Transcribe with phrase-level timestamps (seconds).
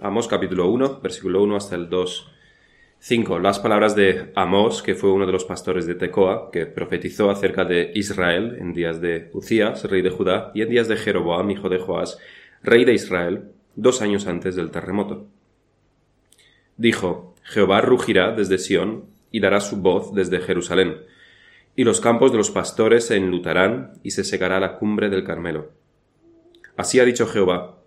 [0.00, 2.30] Amós capítulo 1, versículo 1 hasta el 2,
[3.00, 3.40] 5.
[3.40, 7.64] Las palabras de Amós, que fue uno de los pastores de Tecoa, que profetizó acerca
[7.64, 11.68] de Israel en días de Ucías, rey de Judá, y en días de Jeroboam, hijo
[11.68, 12.16] de Joás,
[12.62, 15.26] rey de Israel, dos años antes del terremoto.
[16.76, 20.98] Dijo, Jehová rugirá desde Sión y dará su voz desde Jerusalén,
[21.74, 25.72] y los campos de los pastores se enlutarán y se secará la cumbre del Carmelo.
[26.76, 27.77] Así ha dicho Jehová,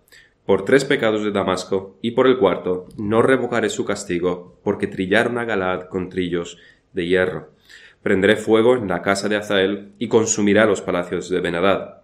[0.46, 5.38] por tres pecados de Damasco, y por el cuarto, no revocaré su castigo, porque trillaron
[5.38, 6.58] a Galad con trillos
[6.92, 7.50] de hierro.
[8.02, 12.02] Prenderé fuego en la casa de Azael, y consumirá los palacios de Benadad.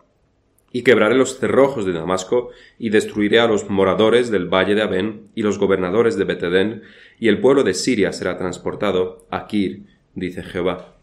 [0.70, 5.30] Y quebraré los cerrojos de Damasco, y destruiré a los moradores del valle de Abén,
[5.34, 6.82] y los gobernadores de Betedén,
[7.18, 10.94] y el pueblo de Siria será transportado a Kir, dice Jehová.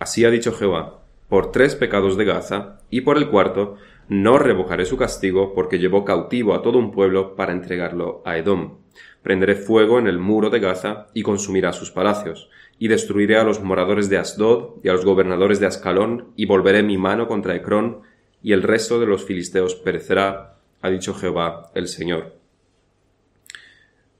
[0.00, 3.76] Así ha dicho Jehová, por tres pecados de Gaza, y por el cuarto,
[4.08, 8.78] no revocaré su castigo, porque llevó cautivo a todo un pueblo para entregarlo a Edom.
[9.22, 12.48] Prenderé fuego en el muro de Gaza y consumirá sus palacios,
[12.78, 16.82] y destruiré a los moradores de Asdod y a los gobernadores de Ascalón, y volveré
[16.82, 18.00] mi mano contra Ecrón,
[18.42, 22.36] y el resto de los filisteos perecerá, ha dicho Jehová el Señor.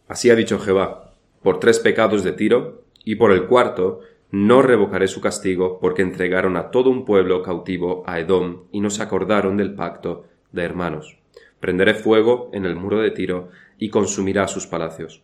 [0.07, 4.01] Así ha dicho Jehová, por tres pecados de Tiro, y por el cuarto,
[4.31, 8.91] no revocaré su castigo, porque entregaron a todo un pueblo cautivo a Edom, y no
[8.91, 11.19] se acordaron del pacto de hermanos.
[11.61, 15.23] Prenderé fuego en el muro de Tiro, y consumirá sus palacios.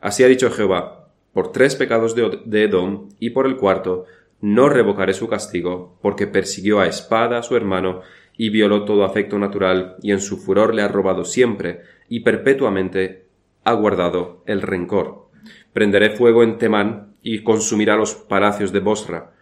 [0.00, 4.06] Así ha dicho Jehová, por tres pecados de Edom, y por el cuarto,
[4.40, 8.00] no revocaré su castigo, porque persiguió a espada a su hermano,
[8.36, 13.26] y violó todo afecto natural, y en su furor le ha robado siempre, y perpetuamente
[13.64, 15.28] ha guardado el rencor.
[15.72, 19.32] Prenderé fuego en Temán, y consumirá los palacios de Bosra.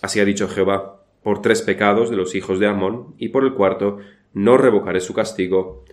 [0.00, 3.54] Así ha dicho Jehová, por tres pecados de los hijos de Amón, y por el
[3.54, 3.98] cuarto
[4.34, 5.84] no revocaré su castigo,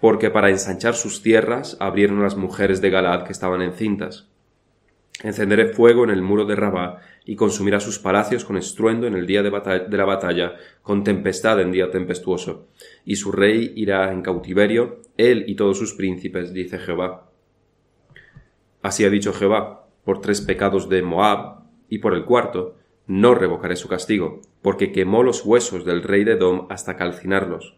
[0.00, 4.28] porque para ensanchar sus tierras abrieron las mujeres de Galad que estaban encintas.
[5.22, 9.26] Encenderé fuego en el muro de Rabá, y consumirá sus palacios con estruendo en el
[9.26, 12.68] día de, de, la batalla, con tempestad en día tempestuoso.
[13.04, 17.30] Y su rey irá en cautiverio, él y todos sus príncipes, dice Jehová.
[18.86, 22.76] Así ha dicho Jehová, por tres pecados de Moab, y por el cuarto,
[23.08, 27.74] no revocaré su castigo, porque quemó los huesos del rey de Edom hasta calcinarlos.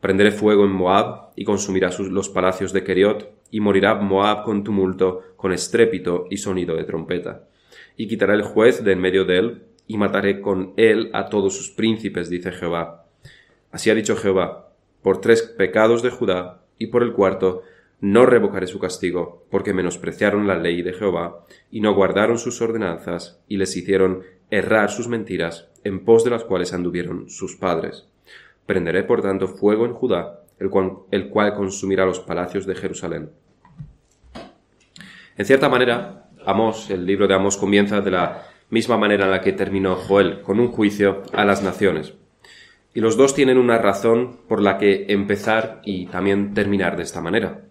[0.00, 5.24] Prenderé fuego en Moab, y consumirá los palacios de Keriot, y morirá Moab con tumulto,
[5.36, 7.48] con estrépito y sonido de trompeta.
[7.96, 11.56] Y quitará el juez de en medio de él, y mataré con él a todos
[11.56, 13.04] sus príncipes, dice Jehová.
[13.72, 14.68] Así ha dicho Jehová,
[15.02, 17.64] por tres pecados de Judá, y por el cuarto,
[18.00, 23.42] no revocaré su castigo, porque menospreciaron la ley de Jehová, y no guardaron sus ordenanzas,
[23.46, 28.06] y les hicieron errar sus mentiras, en pos de las cuales anduvieron sus padres.
[28.66, 33.30] Prenderé por tanto fuego en Judá, el cual, consumirá los palacios de Jerusalén.
[35.36, 39.40] En cierta manera, Amós, el libro de Amós comienza de la misma manera en la
[39.40, 42.14] que terminó Joel, con un juicio a las naciones.
[42.92, 47.20] Y los dos tienen una razón por la que empezar y también terminar de esta
[47.20, 47.69] manera.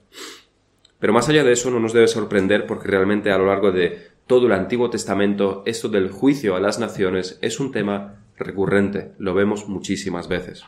[0.99, 4.09] Pero más allá de eso no nos debe sorprender porque realmente a lo largo de
[4.27, 9.33] todo el Antiguo Testamento esto del juicio a las naciones es un tema recurrente, lo
[9.33, 10.63] vemos muchísimas veces.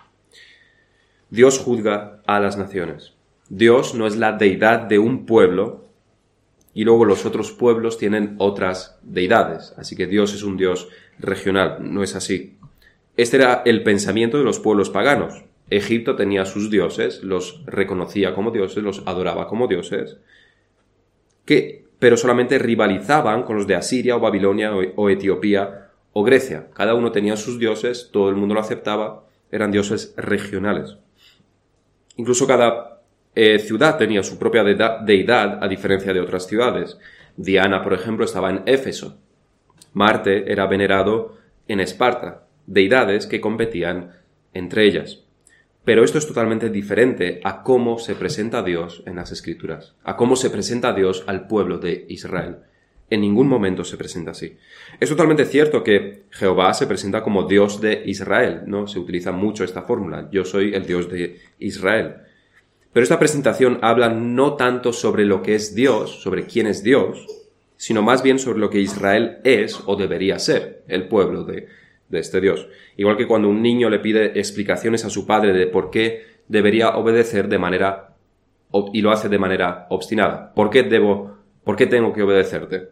[1.30, 3.14] Dios juzga a las naciones.
[3.50, 5.90] Dios no es la deidad de un pueblo
[6.74, 10.88] y luego los otros pueblos tienen otras deidades, así que Dios es un Dios
[11.20, 12.58] regional, no es así.
[13.18, 15.44] Este era el pensamiento de los pueblos paganos.
[15.72, 20.18] Egipto tenía sus dioses, los reconocía como dioses, los adoraba como dioses,
[21.46, 26.68] que, pero solamente rivalizaban con los de Asiria o Babilonia o, Etiopía o Grecia.
[26.74, 30.98] Cada uno tenía sus dioses, todo el mundo lo aceptaba, eran dioses regionales.
[32.18, 33.02] Incluso cada
[33.34, 36.98] eh, ciudad tenía su propia deidad a diferencia de otras ciudades.
[37.38, 39.18] Diana, por ejemplo, estaba en Éfeso.
[39.94, 41.38] Marte era venerado
[41.70, 44.12] en Esparta, deidades que competían
[44.54, 45.24] entre ellas.
[45.84, 50.36] Pero esto es totalmente diferente a cómo se presenta Dios en las Escrituras, a cómo
[50.36, 52.58] se presenta Dios al pueblo de Israel.
[53.10, 54.58] En ningún momento se presenta así.
[55.00, 58.88] Es totalmente cierto que Jehová se presenta como Dios de Israel, ¿no?
[58.88, 60.30] Se utiliza mucho esta fórmula.
[60.32, 62.16] Yo soy el Dios de Israel.
[62.94, 67.26] Pero esta presentación habla no tanto sobre lo que es Dios, sobre quién es Dios,
[67.76, 71.68] sino más bien sobre lo que Israel es o debería ser, el pueblo de
[72.12, 72.68] de este Dios.
[72.98, 76.90] Igual que cuando un niño le pide explicaciones a su padre de por qué debería
[76.90, 78.16] obedecer de manera
[78.94, 80.54] y lo hace de manera obstinada.
[80.54, 82.90] ¿Por qué debo, por qué tengo que obedecerte?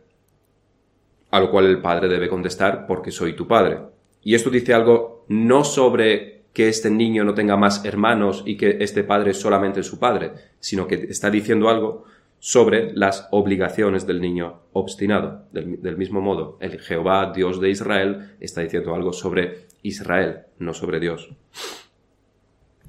[1.32, 3.80] A lo cual el padre debe contestar porque soy tu padre.
[4.24, 8.78] Y esto dice algo no sobre que este niño no tenga más hermanos y que
[8.80, 12.06] este padre es solamente su padre, sino que está diciendo algo
[12.40, 15.46] sobre las obligaciones del niño obstinado.
[15.52, 21.00] Del, mismo modo, el Jehová, Dios de Israel, está diciendo algo sobre Israel, no sobre
[21.00, 21.30] Dios.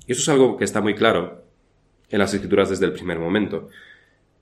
[0.07, 1.45] Y eso es algo que está muy claro
[2.09, 3.69] en las escrituras desde el primer momento.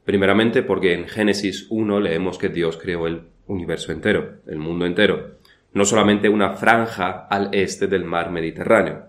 [0.04, 5.38] Primeramente porque en Génesis 1 leemos que Dios creó el universo entero, el mundo entero,
[5.72, 9.06] no solamente una franja al este del mar Mediterráneo.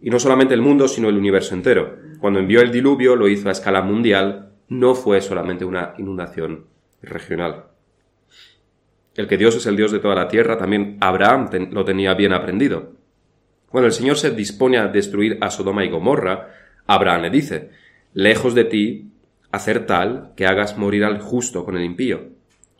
[0.00, 1.96] Y no solamente el mundo, sino el universo entero.
[2.20, 6.66] Cuando envió el diluvio lo hizo a escala mundial no fue solamente una inundación
[7.02, 7.66] regional.
[9.14, 12.32] El que Dios es el Dios de toda la tierra, también Abraham lo tenía bien
[12.32, 12.92] aprendido.
[13.70, 16.48] Cuando el Señor se dispone a destruir a Sodoma y Gomorra,
[16.86, 17.70] Abraham le dice,
[18.12, 19.10] lejos de ti
[19.50, 22.28] hacer tal que hagas morir al justo con el impío,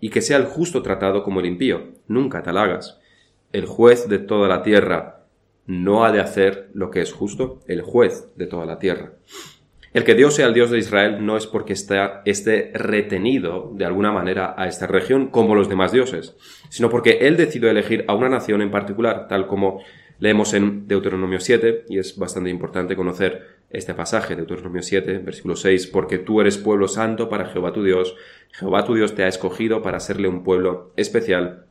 [0.00, 3.00] y que sea el justo tratado como el impío, nunca tal hagas.
[3.52, 5.24] El juez de toda la tierra
[5.66, 9.12] no ha de hacer lo que es justo, el juez de toda la tierra.
[9.96, 14.12] El que Dios sea el Dios de Israel no es porque esté, retenido de alguna
[14.12, 16.36] manera a esta región como los demás dioses,
[16.68, 19.80] sino porque Él decidió elegir a una nación en particular, tal como
[20.18, 25.86] leemos en Deuteronomio 7, y es bastante importante conocer este pasaje, Deuteronomio 7, versículo 6,
[25.86, 28.14] porque tú eres pueblo santo para Jehová tu Dios,
[28.52, 31.64] Jehová tu Dios te ha escogido para serle un pueblo especial,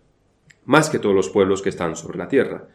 [0.64, 2.70] más que todos los pueblos que están sobre la tierra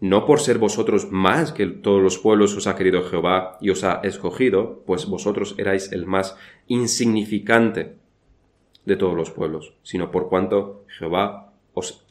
[0.00, 3.84] no por ser vosotros más que todos los pueblos os ha querido Jehová y os
[3.84, 7.96] ha escogido, pues vosotros erais el más insignificante
[8.84, 12.06] de todos los pueblos, sino por cuanto Jehová os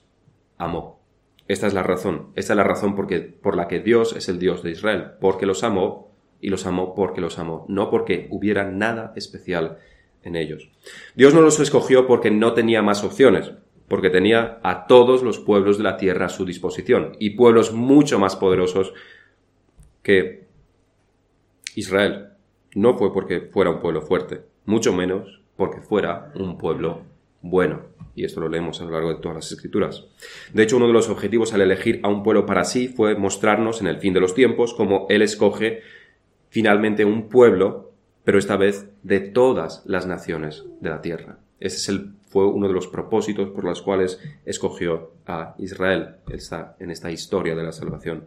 [0.58, 1.00] amó.
[1.48, 4.64] Esta es la razón, esta es la razón por la que Dios es el Dios
[4.64, 6.12] de Israel, porque los amó
[6.42, 9.78] y los amó porque los amó, no porque hubiera nada especial
[10.24, 10.70] en ellos.
[11.14, 13.52] Dios no los escogió porque no tenía más opciones,
[13.88, 18.20] porque tenía a todos los pueblos de la tierra a su disposición, y pueblos mucho
[18.20, 18.94] más poderosos
[20.02, 20.46] que
[21.76, 22.30] Israel.
[22.74, 27.04] No fue porque fuera un pueblo fuerte, mucho menos porque fuera un pueblo
[27.42, 27.82] bueno.
[28.16, 30.06] Y esto lo leemos a lo largo de todas las escrituras.
[30.54, 33.82] De hecho, uno de los objetivos al elegir a un pueblo para sí fue mostrarnos
[33.82, 35.82] en el fin de los tiempos cómo Él escoge
[36.50, 37.92] finalmente un pueblo,
[38.24, 41.40] pero esta vez de todas las naciones de la tierra.
[41.60, 42.00] Ese es
[42.30, 46.16] fue uno de los propósitos por los cuales escogió a Israel
[46.80, 48.26] en esta historia de la salvación.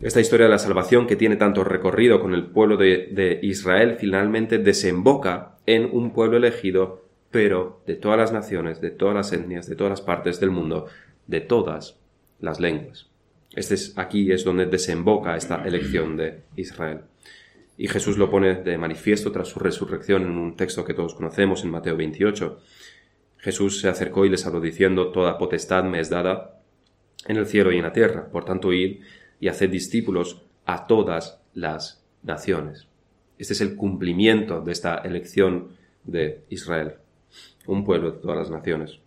[0.00, 3.96] Esta historia de la salvación que tiene tanto recorrido con el pueblo de, de Israel
[3.98, 9.68] finalmente desemboca en un pueblo elegido, pero de todas las naciones, de todas las etnias,
[9.68, 10.86] de todas las partes del mundo,
[11.26, 11.96] de todas
[12.40, 13.08] las lenguas.
[13.54, 17.00] Este es, aquí es donde desemboca esta elección de Israel.
[17.80, 21.62] Y Jesús lo pone de manifiesto tras su resurrección en un texto que todos conocemos
[21.62, 22.60] en Mateo 28.
[23.36, 26.60] Jesús se acercó y les habló diciendo, Toda potestad me es dada
[27.28, 28.28] en el cielo y en la tierra.
[28.30, 28.98] Por tanto, id
[29.38, 32.88] y haced discípulos a todas las naciones.
[33.38, 35.68] Este es el cumplimiento de esta elección
[36.02, 36.94] de Israel,
[37.68, 38.98] un pueblo de todas las naciones.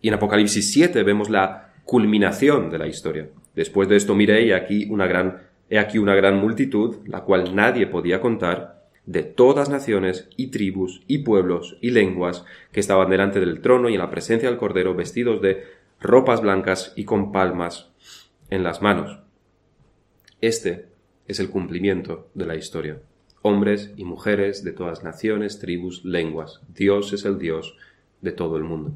[0.00, 3.28] Y en Apocalipsis 7 vemos la culminación de la historia.
[3.54, 7.86] Después de esto miré aquí una gran He aquí una gran multitud, la cual nadie
[7.86, 13.60] podía contar, de todas naciones y tribus y pueblos y lenguas, que estaban delante del
[13.60, 15.64] trono y en la presencia del Cordero, vestidos de
[16.00, 17.88] ropas blancas y con palmas
[18.50, 19.20] en las manos.
[20.40, 20.86] Este
[21.28, 22.98] es el cumplimiento de la historia.
[23.42, 26.60] Hombres y mujeres de todas naciones, tribus, lenguas.
[26.74, 27.76] Dios es el Dios
[28.20, 28.92] de todo el mundo.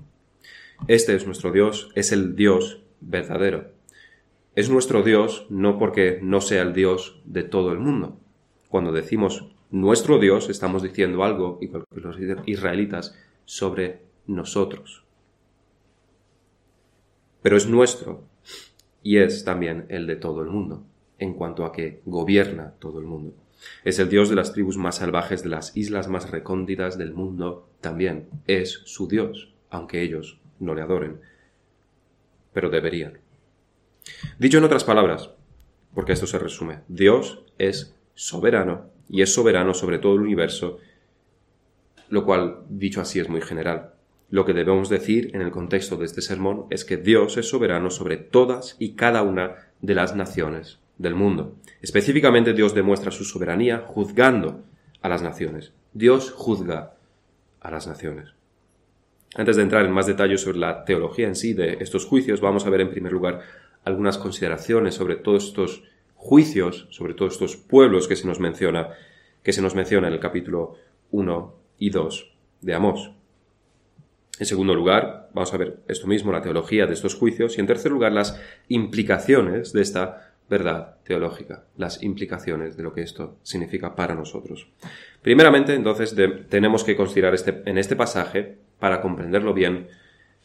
[0.88, 3.74] Este es nuestro Dios, es el Dios verdadero.
[4.54, 8.20] Es nuestro Dios no porque no sea el Dios de todo el mundo.
[8.68, 15.04] Cuando decimos nuestro Dios, estamos diciendo algo, igual que los israelitas, sobre nosotros.
[17.42, 18.23] Pero es nuestro
[19.02, 20.84] y es también el de todo el mundo,
[21.18, 23.34] en cuanto a que gobierna todo el mundo.
[23.82, 27.68] Es el Dios de las tribus más salvajes, de las islas más recónditas del mundo,
[27.80, 31.20] también es su Dios, aunque ellos no le adoren.
[32.52, 33.24] Pero deberían.
[34.38, 35.30] Dicho en otras palabras,
[35.94, 40.78] porque esto se resume, Dios es soberano y es soberano sobre todo el universo,
[42.08, 43.94] lo cual, dicho así, es muy general.
[44.30, 47.90] Lo que debemos decir en el contexto de este sermón es que Dios es soberano
[47.90, 51.56] sobre todas y cada una de las naciones del mundo.
[51.82, 54.64] Específicamente Dios demuestra su soberanía juzgando
[55.02, 55.73] a las naciones.
[55.92, 56.94] Dios juzga
[57.61, 58.34] a las naciones.
[59.37, 62.66] Antes de entrar en más detalles sobre la teología en sí de estos juicios, vamos
[62.66, 63.40] a ver en primer lugar
[63.85, 65.83] algunas consideraciones sobre todos estos
[66.14, 68.91] juicios, sobre todos estos pueblos que se nos menciona,
[69.43, 70.76] que se nos menciona en el capítulo
[71.11, 73.11] 1 y 2 de Amós.
[74.38, 77.57] En segundo lugar, vamos a ver esto mismo, la teología de estos juicios.
[77.57, 83.03] Y en tercer lugar, las implicaciones de esta verdad teológica, las implicaciones de lo que
[83.03, 84.69] esto significa para nosotros.
[85.23, 86.14] Primeramente, entonces,
[86.49, 89.88] tenemos que considerar este, en este pasaje, para comprenderlo bien,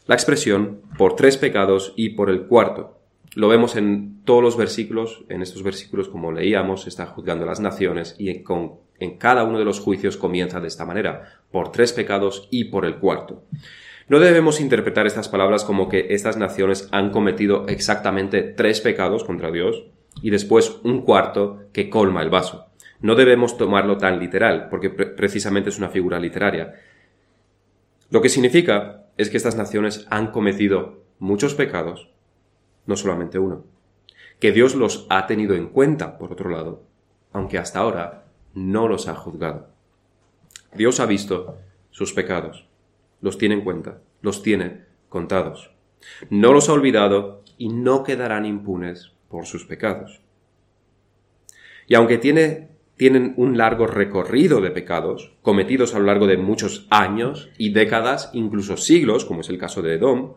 [0.05, 2.98] la expresión por tres pecados y por el cuarto.
[3.35, 8.15] Lo vemos en todos los versículos, en estos versículos como leíamos, está juzgando las naciones
[8.17, 8.43] y en,
[8.99, 12.85] en cada uno de los juicios comienza de esta manera, por tres pecados y por
[12.85, 13.43] el cuarto.
[14.07, 19.51] No debemos interpretar estas palabras como que estas naciones han cometido exactamente tres pecados contra
[19.51, 19.85] Dios
[20.23, 22.65] y después un cuarto que colma el vaso.
[23.01, 26.73] No debemos tomarlo tan literal, porque precisamente es una figura literaria.
[28.09, 32.09] Lo que significa es que estas naciones han cometido muchos pecados,
[32.85, 33.63] no solamente uno.
[34.39, 36.83] Que Dios los ha tenido en cuenta, por otro lado,
[37.33, 39.67] aunque hasta ahora no los ha juzgado.
[40.73, 41.57] Dios ha visto
[41.91, 42.69] sus pecados
[43.21, 45.71] los tiene en cuenta, los tiene contados.
[46.29, 50.21] No los ha olvidado y no quedarán impunes por sus pecados.
[51.87, 56.87] Y aunque tiene, tienen un largo recorrido de pecados, cometidos a lo largo de muchos
[56.89, 60.35] años y décadas, incluso siglos, como es el caso de Edom,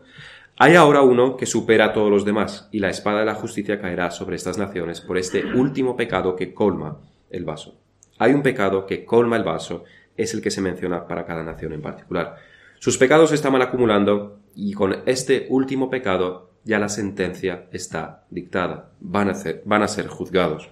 [0.55, 3.81] hay ahora uno que supera a todos los demás, y la espada de la justicia
[3.81, 6.99] caerá sobre estas naciones por este último pecado que colma
[7.31, 7.79] el vaso.
[8.19, 9.83] Hay un pecado que colma el vaso,
[10.15, 12.37] es el que se menciona para cada nación en particular.
[12.77, 18.91] Sus pecados estaban acumulando y con este último pecado ya la sentencia está dictada.
[18.99, 20.69] Van a, ser, van a ser juzgados.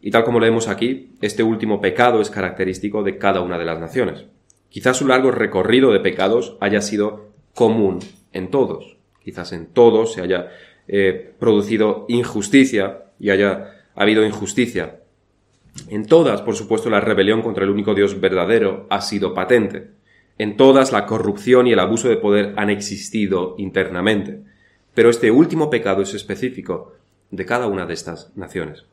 [0.00, 3.80] Y tal como leemos aquí, este último pecado es característico de cada una de las
[3.80, 4.26] naciones.
[4.68, 7.98] Quizás su largo recorrido de pecados haya sido común
[8.32, 8.96] en todos.
[9.22, 10.50] Quizás en todos se haya
[10.88, 15.00] eh, producido injusticia y haya habido injusticia.
[15.88, 19.90] En todas, por supuesto, la rebelión contra el único Dios verdadero ha sido patente.
[20.38, 24.40] En todas la corrupción y el abuso de poder han existido internamente,
[24.94, 26.94] pero este último pecado es específico
[27.30, 28.84] de cada una de estas naciones.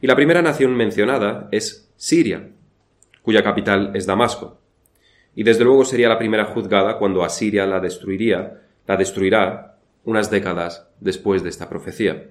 [0.00, 2.50] Y la primera nación mencionada es Siria,
[3.22, 4.58] cuya capital es Damasco.
[5.34, 10.88] Y desde luego sería la primera juzgada cuando Asiria la destruiría, la destruirá unas décadas
[10.98, 12.30] después de esta profecía.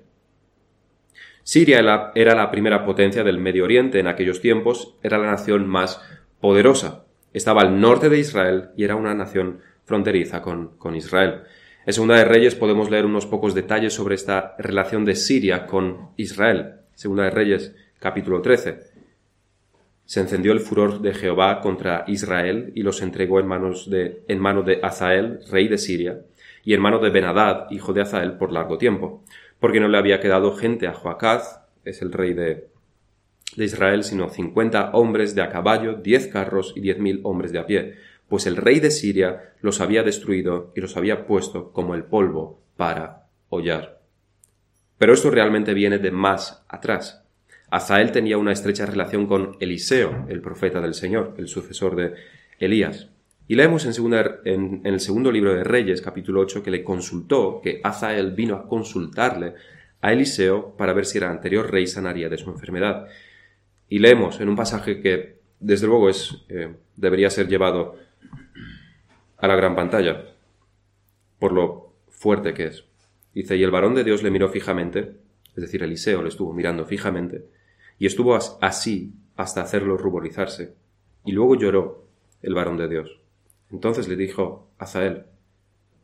[1.44, 6.02] Siria era la primera potencia del Medio Oriente en aquellos tiempos, era la nación más
[6.42, 7.06] poderosa
[7.38, 11.44] estaba al norte de Israel y era una nación fronteriza con, Israel.
[11.86, 16.10] En Segunda de Reyes podemos leer unos pocos detalles sobre esta relación de Siria con
[16.18, 16.76] Israel.
[16.94, 18.80] Segunda de Reyes, capítulo 13.
[20.06, 24.40] Se encendió el furor de Jehová contra Israel y los entregó en, manos de, en
[24.40, 26.22] mano de Azael, rey de Siria,
[26.68, 29.24] y en mano de Benadad, hijo de Azael, por largo tiempo,
[29.58, 32.68] porque no le había quedado gente a Joacaz, es el rey de,
[33.56, 37.60] de Israel, sino cincuenta hombres de a caballo, diez carros y diez mil hombres de
[37.60, 37.94] a pie,
[38.28, 42.60] pues el rey de Siria los había destruido y los había puesto como el polvo
[42.76, 44.02] para hollar.
[44.98, 47.24] Pero esto realmente viene de más atrás.
[47.70, 52.16] Azael tenía una estrecha relación con Eliseo, el profeta del Señor, el sucesor de
[52.60, 53.10] Elías.
[53.50, 58.34] Y leemos en, el segundo libro de Reyes, capítulo 8, que le consultó, que Azael
[58.34, 59.54] vino a consultarle
[60.02, 63.08] a Eliseo para ver si el anterior rey sanaría de su enfermedad.
[63.88, 67.96] Y leemos en un pasaje que, desde luego, es, eh, debería ser llevado
[69.38, 70.26] a la gran pantalla,
[71.40, 72.84] por lo fuerte que es.
[73.34, 75.14] Dice, y el varón de Dios le miró fijamente,
[75.56, 77.46] es decir, Eliseo le estuvo mirando fijamente,
[77.98, 80.74] y estuvo así hasta hacerlo ruborizarse,
[81.24, 82.10] y luego lloró
[82.42, 83.22] el varón de Dios.
[83.72, 85.24] Entonces le dijo Azael,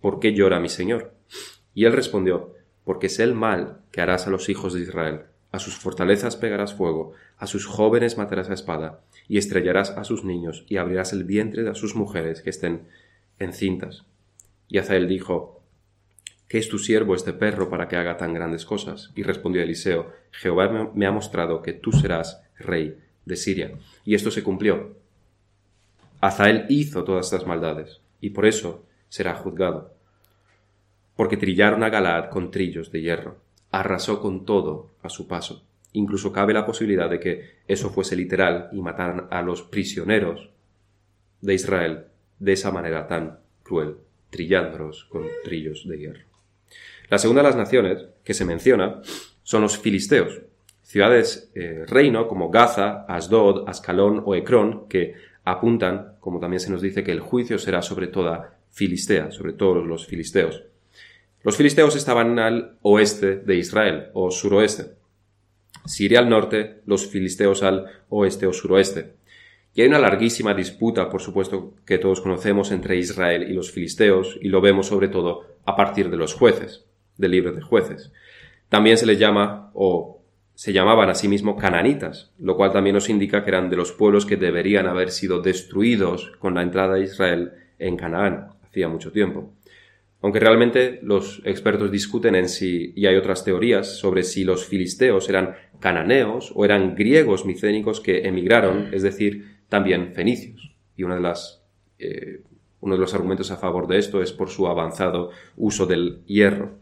[0.02, 1.14] ¿por qué llora mi señor?
[1.74, 2.54] Y él respondió,
[2.84, 5.22] porque sé el mal que harás a los hijos de Israel
[5.54, 10.26] a sus fortalezas pegarás fuego, a sus jóvenes matarás a espada, y estrellarás a sus
[10.26, 12.88] niños, y abrirás el vientre de sus mujeres que estén
[13.38, 14.04] encintas.
[14.68, 15.62] Y Azael dijo,
[16.48, 19.12] ¿Qué es tu siervo este perro para que haga tan grandes cosas?
[19.16, 23.78] Y respondió Eliseo, Jehová me ha mostrado que tú serás rey de Siria.
[24.06, 24.98] Y esto se cumplió.
[26.24, 29.94] Azael hizo todas estas maldades, y por eso será juzgado.
[31.16, 35.66] Porque trillaron a Galaad con trillos de hierro arrasó con todo a su paso.
[35.94, 40.50] Incluso cabe la posibilidad de que eso fuese literal y mataran a los prisioneros
[41.42, 42.06] de Israel
[42.40, 43.98] de esa manera tan cruel,
[44.30, 46.26] trillándolos con trillos de hierro.
[47.10, 49.02] La segunda de las naciones que se menciona
[49.42, 50.42] son los filisteos,
[50.84, 56.82] ciudades eh, reino como Gaza, Asdod, Ascalón o Ecrón, que apuntan, como también se nos
[56.82, 60.64] dice, que el juicio será sobre toda Filistea, sobre todos los filisteos.
[61.44, 64.94] Los filisteos estaban al oeste de Israel, o suroeste.
[65.86, 69.14] Siria al norte, los filisteos al oeste o suroeste.
[69.76, 74.38] Y hay una larguísima disputa, por supuesto, que todos conocemos entre Israel y los filisteos,
[74.42, 76.86] y lo vemos sobre todo a partir de los jueces,
[77.18, 78.12] del libro de jueces.
[78.70, 80.23] También se les llama, o
[80.64, 83.92] se llamaban a sí mismos cananitas, lo cual también nos indica que eran de los
[83.92, 89.12] pueblos que deberían haber sido destruidos con la entrada de Israel en Canaán, hacía mucho
[89.12, 89.52] tiempo.
[90.22, 95.28] Aunque realmente los expertos discuten en si, y hay otras teorías sobre si los filisteos
[95.28, 100.78] eran cananeos o eran griegos micénicos que emigraron, es decir, también fenicios.
[100.96, 101.62] Y una de las,
[102.00, 102.42] eh,
[102.80, 106.78] uno de los argumentos a favor de esto es por su avanzado uso del hierro.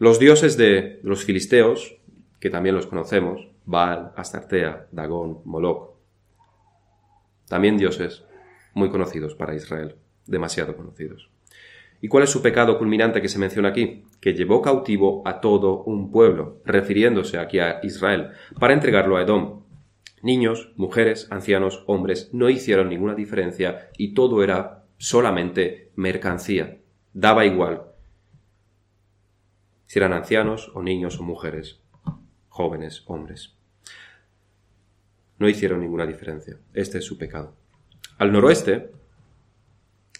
[0.00, 1.97] Los dioses de los filisteos,
[2.40, 5.94] que también los conocemos, Baal, Astartea, Dagón, Moloch,
[7.48, 8.24] también dioses
[8.74, 11.30] muy conocidos para Israel, demasiado conocidos.
[12.00, 14.04] ¿Y cuál es su pecado culminante que se menciona aquí?
[14.20, 18.30] Que llevó cautivo a todo un pueblo, refiriéndose aquí a Israel,
[18.60, 19.64] para entregarlo a Edom.
[20.22, 26.78] Niños, mujeres, ancianos, hombres, no hicieron ninguna diferencia y todo era solamente mercancía.
[27.12, 27.88] Daba igual
[29.88, 31.80] si eran ancianos o niños o mujeres,
[32.58, 33.54] jóvenes, hombres.
[35.38, 36.56] No hicieron ninguna diferencia.
[36.74, 37.54] Este es su pecado.
[38.18, 38.90] Al noroeste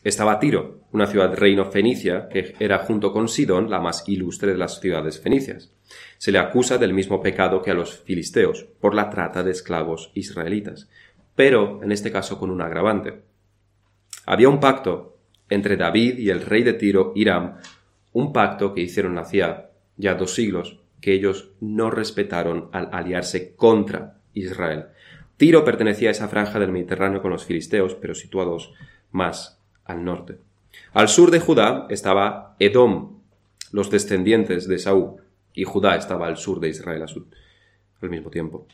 [0.04, 4.58] estaba Tiro, una ciudad reino fenicia que era junto con Sidón la más ilustre de
[4.58, 5.72] las ciudades fenicias.
[6.16, 10.12] Se le acusa del mismo pecado que a los filisteos, por la trata de esclavos
[10.14, 10.88] israelitas,
[11.34, 13.20] pero en este caso con un agravante.
[14.26, 15.18] Había un pacto
[15.48, 17.56] entre David y el rey de Tiro, Hiram,
[18.12, 24.20] un pacto que hicieron hacía ya dos siglos, que ellos no respetaron al aliarse contra
[24.34, 24.86] Israel.
[25.36, 28.72] Tiro pertenecía a esa franja del Mediterráneo con los filisteos, pero situados
[29.12, 30.38] más al norte.
[30.92, 33.20] Al sur de Judá estaba Edom,
[33.72, 35.22] los descendientes de Saúl,
[35.54, 37.04] y Judá estaba al sur de Israel
[38.00, 38.66] al mismo tiempo.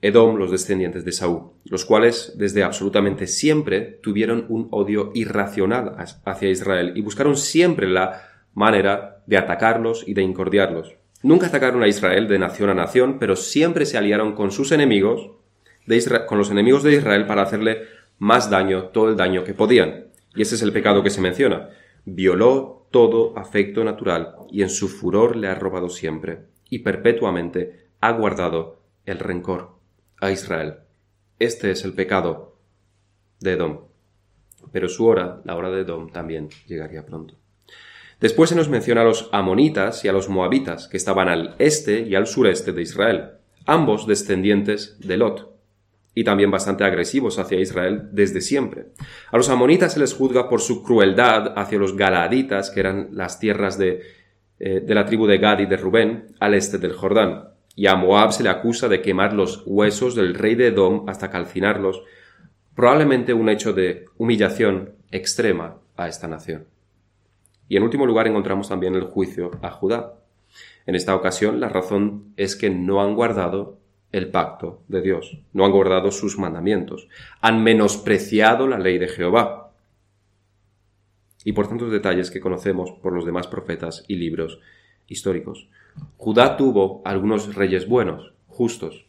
[0.00, 6.50] Edom, los descendientes de Saúl, los cuales desde absolutamente siempre tuvieron un odio irracional hacia
[6.50, 10.96] Israel y buscaron siempre la manera de atacarlos y de incordiarlos.
[11.22, 15.30] Nunca atacaron a Israel de nación a nación, pero siempre se aliaron con sus enemigos,
[16.26, 17.82] con los enemigos de Israel para hacerle
[18.18, 20.06] más daño, todo el daño que podían.
[20.34, 21.70] Y ese es el pecado que se menciona.
[22.04, 28.12] Violó todo afecto natural y en su furor le ha robado siempre y perpetuamente ha
[28.12, 29.76] guardado el rencor
[30.20, 30.76] a Israel.
[31.38, 32.56] Este es el pecado
[33.40, 33.80] de Edom.
[34.70, 37.41] Pero su hora, la hora de Edom, también llegaría pronto.
[38.22, 42.02] Después se nos menciona a los amonitas y a los moabitas, que estaban al este
[42.02, 43.30] y al sureste de Israel,
[43.66, 45.52] ambos descendientes de Lot
[46.14, 48.86] y también bastante agresivos hacia Israel desde siempre.
[49.32, 53.40] A los amonitas se les juzga por su crueldad hacia los galaditas, que eran las
[53.40, 54.02] tierras de,
[54.60, 57.48] eh, de la tribu de Gad y de Rubén, al este del Jordán.
[57.74, 61.28] Y a Moab se le acusa de quemar los huesos del rey de Edom hasta
[61.28, 62.04] calcinarlos,
[62.76, 66.71] probablemente un hecho de humillación extrema a esta nación.
[67.72, 70.18] Y en último lugar encontramos también el juicio a Judá.
[70.84, 73.78] En esta ocasión la razón es que no han guardado
[74.10, 77.08] el pacto de Dios, no han guardado sus mandamientos,
[77.40, 79.72] han menospreciado la ley de Jehová.
[81.46, 84.60] Y por tantos detalles que conocemos por los demás profetas y libros
[85.08, 85.70] históricos.
[86.18, 89.06] Judá tuvo algunos reyes buenos, justos,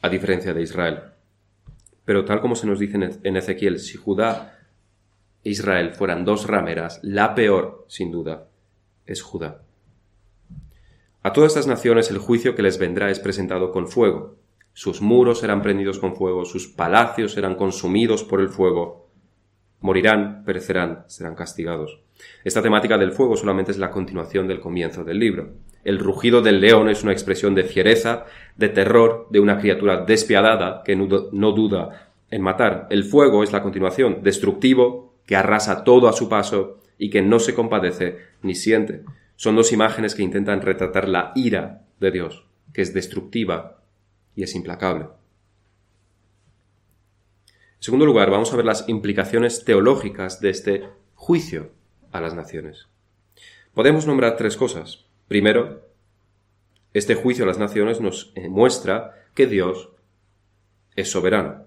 [0.00, 1.00] a diferencia de Israel.
[2.06, 4.59] Pero tal como se nos dice en Ezequiel, si Judá
[5.42, 8.48] Israel fueran dos rameras, la peor, sin duda,
[9.06, 9.62] es Judá.
[11.22, 14.36] A todas estas naciones el juicio que les vendrá es presentado con fuego.
[14.72, 19.08] Sus muros serán prendidos con fuego, sus palacios serán consumidos por el fuego.
[19.80, 22.00] Morirán, perecerán, serán castigados.
[22.44, 25.52] Esta temática del fuego solamente es la continuación del comienzo del libro.
[25.84, 28.26] El rugido del león es una expresión de fiereza,
[28.56, 32.86] de terror, de una criatura despiadada que no duda en matar.
[32.90, 37.38] El fuego es la continuación, destructivo, que arrasa todo a su paso y que no
[37.38, 39.04] se compadece ni siente.
[39.36, 43.82] Son dos imágenes que intentan retratar la ira de Dios, que es destructiva
[44.34, 45.06] y es implacable.
[47.46, 51.70] En segundo lugar, vamos a ver las implicaciones teológicas de este juicio
[52.12, 52.88] a las naciones.
[53.72, 55.06] Podemos nombrar tres cosas.
[55.28, 55.88] Primero,
[56.92, 59.90] este juicio a las naciones nos muestra que Dios
[60.96, 61.64] es soberano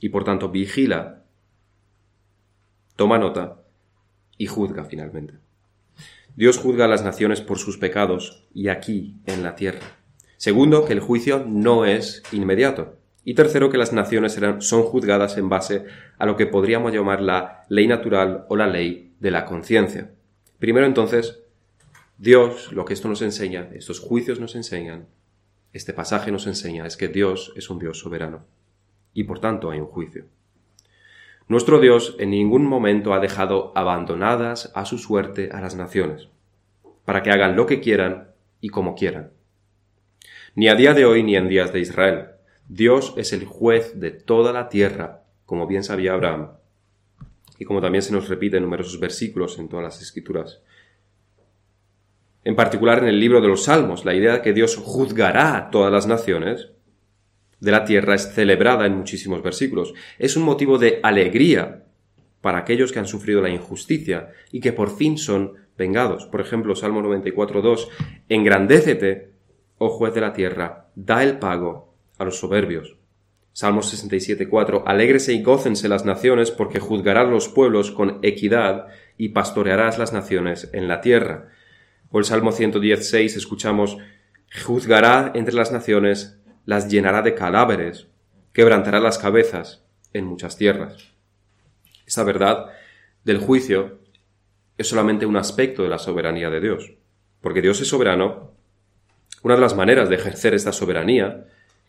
[0.00, 1.21] y por tanto vigila,
[2.96, 3.62] toma nota
[4.38, 5.34] y juzga finalmente.
[6.34, 9.80] Dios juzga a las naciones por sus pecados y aquí, en la tierra.
[10.38, 12.96] Segundo, que el juicio no es inmediato.
[13.24, 15.84] Y tercero, que las naciones son juzgadas en base
[16.18, 20.10] a lo que podríamos llamar la ley natural o la ley de la conciencia.
[20.58, 21.40] Primero entonces,
[22.18, 25.06] Dios, lo que esto nos enseña, estos juicios nos enseñan,
[25.72, 28.44] este pasaje nos enseña, es que Dios es un Dios soberano.
[29.14, 30.24] y por tanto hay un juicio.
[31.52, 36.30] Nuestro Dios en ningún momento ha dejado abandonadas a su suerte a las naciones,
[37.04, 38.30] para que hagan lo que quieran
[38.62, 39.32] y como quieran.
[40.54, 42.28] Ni a día de hoy ni en días de Israel.
[42.68, 46.52] Dios es el juez de toda la tierra, como bien sabía Abraham,
[47.58, 50.62] y como también se nos repite en numerosos versículos en todas las escrituras.
[52.44, 55.70] En particular en el libro de los Salmos, la idea de que Dios juzgará a
[55.70, 56.70] todas las naciones
[57.62, 59.94] de la tierra es celebrada en muchísimos versículos.
[60.18, 61.84] Es un motivo de alegría
[62.40, 66.26] para aquellos que han sufrido la injusticia y que por fin son vengados.
[66.26, 67.86] Por ejemplo, Salmo 94.2,
[68.28, 69.30] engrandécete,
[69.78, 72.96] oh juez de la tierra, da el pago a los soberbios.
[73.52, 79.98] Salmo 67.4, alégrese y gócense las naciones porque juzgarás los pueblos con equidad y pastorearás
[79.98, 81.50] las naciones en la tierra.
[82.10, 83.98] O el Salmo 116 escuchamos,
[84.64, 88.08] juzgará entre las naciones las llenará de cadáveres,
[88.52, 91.12] quebrantará las cabezas en muchas tierras.
[92.06, 92.66] Esta verdad
[93.24, 93.98] del juicio
[94.78, 96.92] es solamente un aspecto de la soberanía de Dios,
[97.40, 98.52] porque Dios es soberano.
[99.42, 101.46] Una de las maneras de ejercer esta soberanía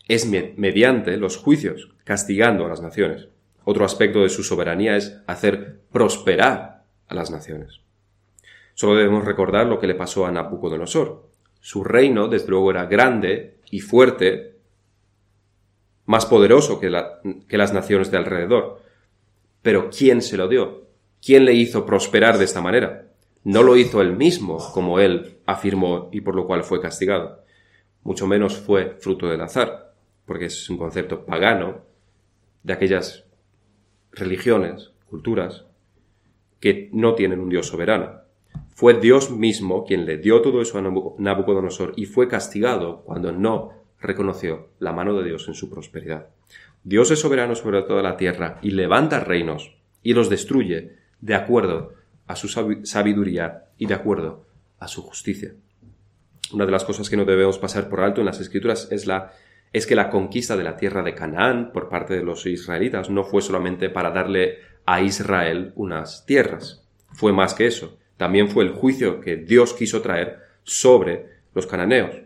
[0.08, 3.28] es mediante los juicios, castigando a las naciones.
[3.64, 7.80] Otro aspecto de su soberanía es hacer prosperar a las naciones.
[8.74, 11.28] Solo debemos recordar lo que le pasó a Nabucodonosor.
[11.60, 14.53] Su reino, desde luego, era grande y fuerte,
[16.06, 18.82] más poderoso que, las naciones de alrededor.
[19.62, 20.88] Pero ¿quién se lo dio?
[21.24, 23.08] ¿Quién le hizo prosperar de esta manera?
[23.44, 27.42] No lo hizo él mismo, como él afirmó y por lo cual fue castigado.
[28.02, 29.94] Mucho menos fue fruto del azar,
[30.26, 31.82] porque es un concepto pagano
[32.62, 33.24] de aquellas
[34.12, 35.64] religiones, culturas,
[36.60, 38.22] que no tienen un Dios soberano.
[38.74, 40.82] Fue Dios mismo quien le dio todo eso a
[41.18, 46.28] Nabucodonosor y fue castigado cuando no reconoció la mano de Dios en su prosperidad.
[46.84, 51.94] Dios es soberano sobre toda la tierra y levanta reinos y los destruye de acuerdo
[52.26, 54.46] a su sabiduría y de acuerdo
[54.78, 55.54] a su justicia.
[56.52, 59.32] Una de las cosas que no debemos pasar por alto en las escrituras es la
[59.72, 63.24] es que la conquista de la tierra de Canaán por parte de los israelitas no
[63.24, 68.70] fue solamente para darle a Israel unas tierras, fue más que eso, también fue el
[68.70, 72.23] juicio que Dios quiso traer sobre los cananeos.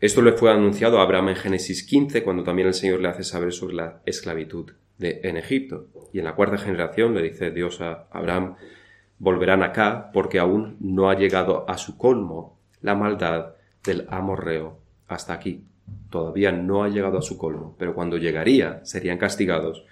[0.00, 3.22] Esto le fue anunciado a Abraham en Génesis 15, cuando también el Señor le hace
[3.22, 5.88] saber sobre la esclavitud de, en Egipto.
[6.10, 8.56] Y en la cuarta generación le dice Dios a Abraham,
[9.18, 15.34] volverán acá porque aún no ha llegado a su colmo la maldad del amorreo hasta
[15.34, 15.64] aquí.
[16.08, 19.84] Todavía no ha llegado a su colmo, pero cuando llegaría serían castigados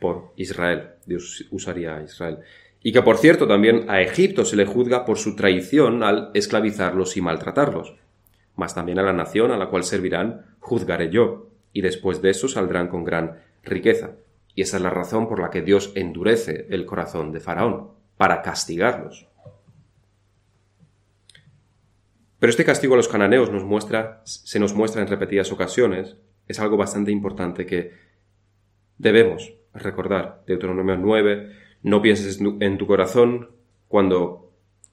[0.00, 0.88] por Israel.
[1.06, 2.38] Dios usaría a Israel.
[2.82, 7.16] Y que por cierto también a Egipto se le juzga por su traición al esclavizarlos
[7.16, 7.94] y maltratarlos
[8.56, 12.48] mas también a la nación a la cual servirán juzgaré yo, y después de eso
[12.48, 14.12] saldrán con gran riqueza.
[14.54, 18.42] Y esa es la razón por la que Dios endurece el corazón de Faraón, para
[18.42, 19.26] castigarlos.
[22.38, 26.16] Pero este castigo a los cananeos nos muestra, se nos muestra en repetidas ocasiones,
[26.48, 27.92] es algo bastante importante que
[28.98, 30.42] debemos recordar.
[30.46, 33.50] Deuteronomio 9, no pienses en tu corazón
[33.88, 34.51] cuando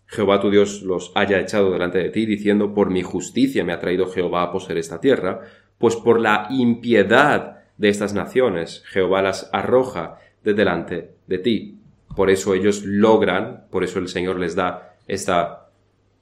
[0.09, 3.79] Jehová tu Dios los haya echado delante de ti, diciendo, por mi justicia me ha
[3.79, 5.41] traído Jehová a poseer esta tierra,
[5.77, 11.79] pues por la impiedad de estas naciones Jehová las arroja de delante de ti.
[12.15, 15.69] Por eso ellos logran, por eso el Señor les da esta,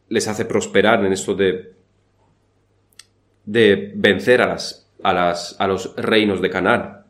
[0.09, 1.73] les hace prosperar en esto de,
[3.45, 7.05] de vencer a las, a las, a los reinos de Canaán.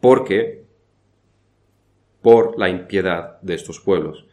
[0.00, 0.64] Porque,
[2.20, 4.27] por la impiedad de estos pueblos.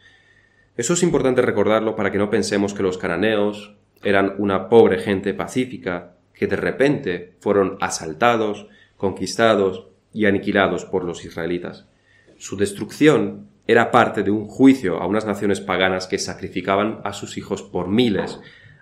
[0.76, 5.32] Eso es importante recordarlo para que no pensemos que los cananeos eran una pobre gente
[5.32, 11.86] pacífica que de repente fueron asaltados, conquistados y aniquilados por los israelitas.
[12.36, 17.38] Su destrucción era parte de un juicio a unas naciones paganas que sacrificaban a sus
[17.38, 18.38] hijos por miles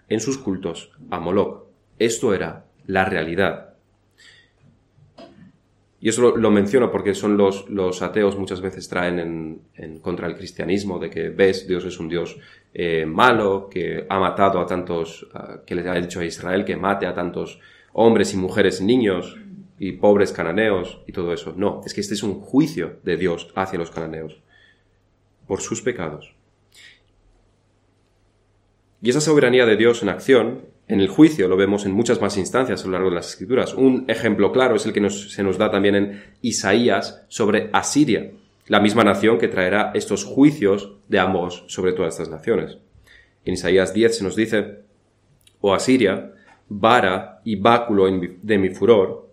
[0.09, 1.65] en sus cultos a Moloch.
[1.99, 3.74] Esto era la realidad.
[6.05, 10.37] Y eso lo, menciono porque son los, los ateos muchas veces traen en, contra el
[10.37, 12.39] cristianismo de que ves, Dios es un Dios
[12.75, 15.27] eh, malo, que ha matado a tantos,
[15.65, 17.59] que les ha dicho a Israel que mate a tantos
[17.95, 19.39] hombres y mujeres, niños
[19.79, 21.55] y pobres cananeos y todo eso.
[21.57, 24.43] No, es que este es un juicio de Dios hacia los cananeos
[25.47, 26.35] por sus pecados.
[29.01, 32.37] Y esa soberanía de Dios en acción en el juicio lo vemos en muchas más
[32.37, 33.75] instancias a lo largo de las escrituras.
[33.75, 38.33] Un ejemplo claro es el que se nos da también en Isaías sobre Asiria,
[38.67, 42.79] la misma nación que traerá estos juicios de ambos sobre todas estas naciones.
[43.45, 44.81] En Isaías 10 se nos dice,
[45.61, 46.33] o oh Asiria,
[46.69, 48.07] vara y báculo
[48.43, 49.25] de mi furor,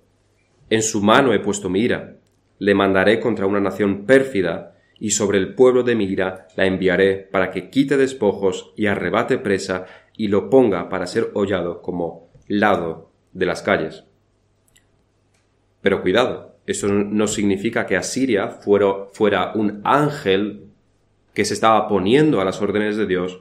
[0.70, 2.16] En su mano he puesto mi ira.
[2.60, 7.16] Le mandaré contra una nación pérfida, y sobre el pueblo de mi ira la enviaré
[7.16, 9.86] para que quite despojos y arrebate presa
[10.22, 14.04] y lo ponga para ser hollado como lado de las calles.
[15.82, 20.66] Pero cuidado, eso no significa que Asiria fuera, fuera un ángel
[21.34, 23.40] que se estaba poniendo a las órdenes de Dios,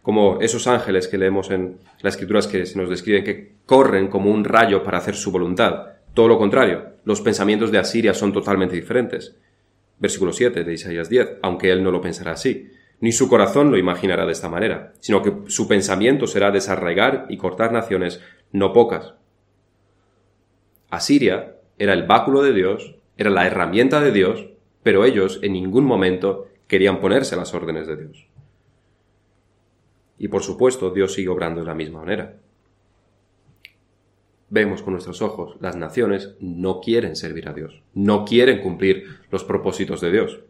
[0.00, 4.30] como esos ángeles que leemos en las escrituras que se nos describen que corren como
[4.30, 5.86] un rayo para hacer su voluntad.
[6.14, 9.34] Todo lo contrario, los pensamientos de Asiria son totalmente diferentes.
[9.98, 12.70] Versículo 7 de Isaías 10, aunque él no lo pensará así,
[13.02, 17.36] ni su corazón lo imaginará de esta manera, sino que su pensamiento será desarraigar y
[17.36, 18.20] cortar naciones,
[18.52, 19.14] no pocas.
[20.88, 24.46] Asiria era el báculo de Dios, era la herramienta de Dios,
[24.84, 28.28] pero ellos en ningún momento querían ponerse a las órdenes de Dios.
[30.16, 32.36] Y por supuesto, Dios sigue obrando de la misma manera.
[34.48, 39.42] Vemos con nuestros ojos, las naciones no quieren servir a Dios, no quieren cumplir los
[39.42, 40.40] propósitos de Dios,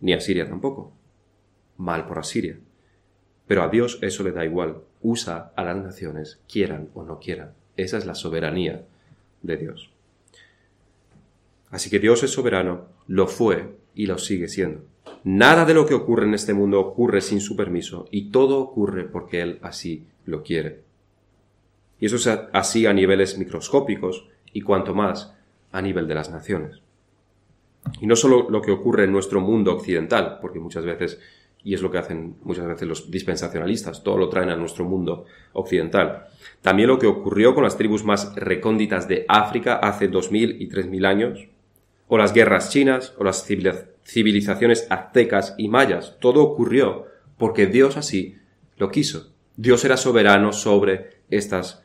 [0.00, 0.92] ni Asiria tampoco.
[1.82, 2.58] Mal por Asiria.
[3.48, 7.54] Pero a Dios eso le da igual, usa a las naciones, quieran o no quieran.
[7.76, 8.84] Esa es la soberanía
[9.42, 9.90] de Dios.
[11.70, 14.84] Así que Dios es soberano, lo fue y lo sigue siendo.
[15.24, 19.04] Nada de lo que ocurre en este mundo ocurre sin su permiso y todo ocurre
[19.04, 20.82] porque Él así lo quiere.
[21.98, 25.34] Y eso es así a niveles microscópicos y cuanto más
[25.72, 26.80] a nivel de las naciones.
[28.00, 31.18] Y no solo lo que ocurre en nuestro mundo occidental, porque muchas veces,
[31.64, 35.26] y es lo que hacen muchas veces los dispensacionalistas, todo lo traen a nuestro mundo
[35.52, 36.26] occidental.
[36.60, 40.68] También lo que ocurrió con las tribus más recónditas de África hace dos mil y
[40.68, 41.48] tres mil años,
[42.08, 43.46] o las guerras chinas, o las
[44.04, 46.16] civilizaciones aztecas y mayas.
[46.20, 47.06] Todo ocurrió
[47.38, 48.36] porque Dios así
[48.76, 49.32] lo quiso.
[49.56, 51.84] Dios era soberano sobre estas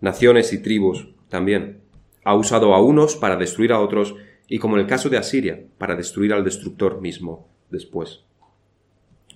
[0.00, 1.80] naciones y tribus también.
[2.24, 4.14] Ha usado a unos para destruir a otros
[4.48, 8.24] y como en el caso de Asiria, para destruir al destructor mismo después.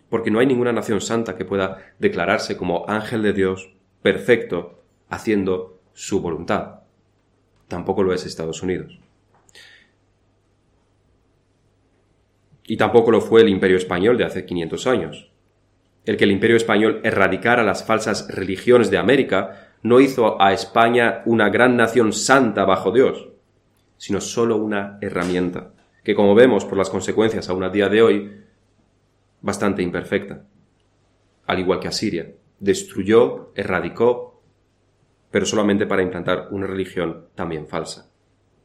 [0.08, 5.80] Porque no hay ninguna nación santa que pueda declararse como ángel de Dios perfecto haciendo
[5.92, 6.80] su voluntad.
[7.68, 8.98] Tampoco lo es Estados Unidos.
[12.66, 15.30] y tampoco lo fue el imperio español de hace 500 años.
[16.04, 21.22] El que el imperio español erradicara las falsas religiones de América no hizo a España
[21.26, 23.28] una gran nación santa bajo Dios,
[23.96, 28.43] sino solo una herramienta, que como vemos por las consecuencias aún a día de hoy,
[29.44, 30.42] bastante imperfecta.
[31.46, 34.40] Al igual que Asiria, destruyó, erradicó,
[35.30, 38.11] pero solamente para implantar una religión también falsa,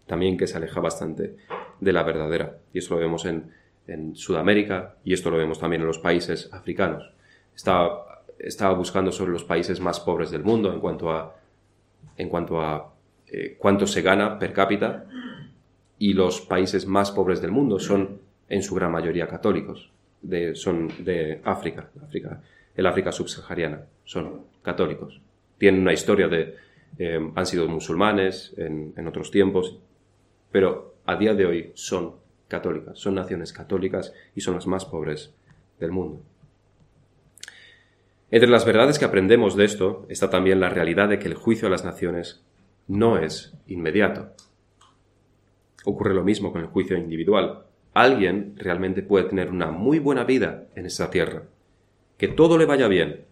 [0.08, 1.36] también que se aleja bastante
[1.82, 2.60] de la verdadera.
[2.72, 7.12] Y eso lo vemos en Sudamérica, y esto lo vemos también en los países africanos.
[7.54, 11.36] Estaba, buscando sobre los países más pobres del mundo en cuanto a,
[12.30, 12.94] cuanto
[13.28, 15.08] eh, cuánto se gana per cápita,
[15.98, 20.89] y los países más pobres del mundo son en su gran mayoría católicos, de, son
[21.03, 22.41] de África, África,
[22.75, 25.21] el África subsahariana, son católicos.
[25.58, 26.55] Tienen una historia de,
[26.97, 29.79] eh, han sido musulmanes en, en otros tiempos,
[30.51, 32.15] pero a día de hoy son
[32.47, 35.34] católicas, son naciones católicas y son las más pobres
[35.79, 36.21] del mundo.
[38.32, 41.67] Entre las verdades que aprendemos de esto está también la realidad de que el juicio
[41.67, 42.43] a las naciones
[42.88, 44.34] no es inmediato.
[45.86, 47.63] Ocurre lo mismo con el juicio individual.
[47.93, 51.43] Alguien realmente puede tener una muy buena vida en esta tierra,
[52.17, 53.25] que todo le vaya bien,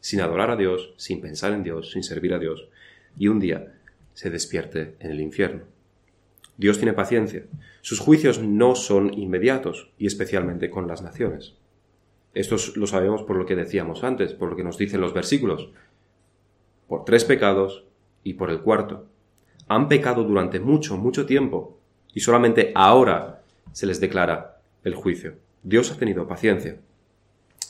[0.00, 2.68] sin adorar a Dios, sin pensar en Dios, sin servir a Dios,
[3.18, 3.74] y un día
[4.14, 5.64] se despierte en el infierno.
[6.56, 7.44] Dios tiene paciencia.
[7.82, 11.54] Sus juicios no son inmediatos, y especialmente con las naciones.
[12.32, 15.70] Esto lo sabemos por lo que decíamos antes, por lo que nos dicen los versículos.
[16.88, 17.84] Por tres pecados
[18.22, 19.06] y por el cuarto.
[19.68, 21.78] Han pecado durante mucho, mucho tiempo,
[22.14, 23.35] y solamente ahora
[23.72, 25.34] se les declara el juicio.
[25.62, 26.78] Dios ha tenido paciencia.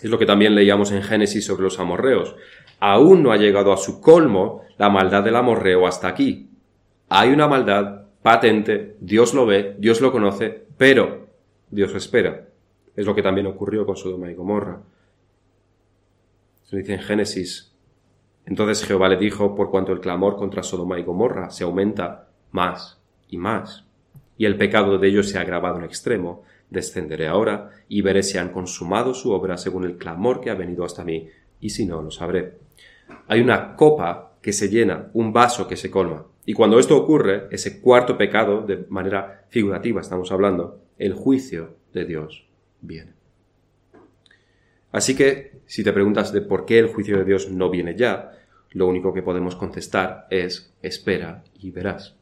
[0.02, 2.36] Es lo que también leíamos en Génesis sobre los amorreos.
[2.78, 6.50] Aún no ha llegado a su colmo la maldad del amorreo hasta aquí.
[7.08, 11.28] Hay una maldad patente, Dios lo ve, Dios lo conoce, pero
[11.70, 12.48] Dios espera.
[12.94, 14.80] Es lo que también ocurrió con Sodoma y Gomorra.
[16.64, 17.72] Se dice en Génesis.
[18.44, 23.00] Entonces Jehová le dijo, por cuanto el clamor contra Sodoma y Gomorra se aumenta más
[23.28, 23.85] y más,
[24.38, 28.38] y el pecado de ellos se ha agravado en extremo, descenderé ahora y veré si
[28.38, 31.28] han consumado su obra según el clamor que ha venido hasta mí,
[31.60, 32.54] y si no, lo sabré.
[33.28, 36.26] Hay una copa que se llena, un vaso que se colma.
[36.44, 42.04] Y cuando esto ocurre, ese cuarto pecado, de manera figurativa estamos hablando, el juicio de
[42.04, 42.46] Dios
[42.80, 43.12] viene.
[44.92, 48.32] Así que, si te preguntas de por qué el juicio de Dios no viene ya,
[48.70, 52.14] lo único que podemos contestar es espera y verás.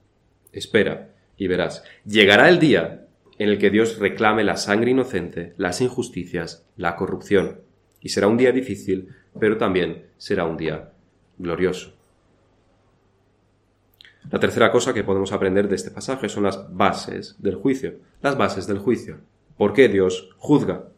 [0.52, 1.84] Espera y verás.
[2.04, 3.06] Llegará el día
[3.38, 7.60] en el que Dios reclame la sangre inocente, las injusticias, la corrupción.
[8.00, 10.92] Y será un día difícil, pero también será un día
[11.38, 11.94] glorioso.
[14.30, 17.94] La tercera cosa que podemos aprender de este pasaje son las bases del juicio.
[18.22, 19.18] Las bases del juicio.
[19.56, 20.88] ¿Por qué Dios juzga?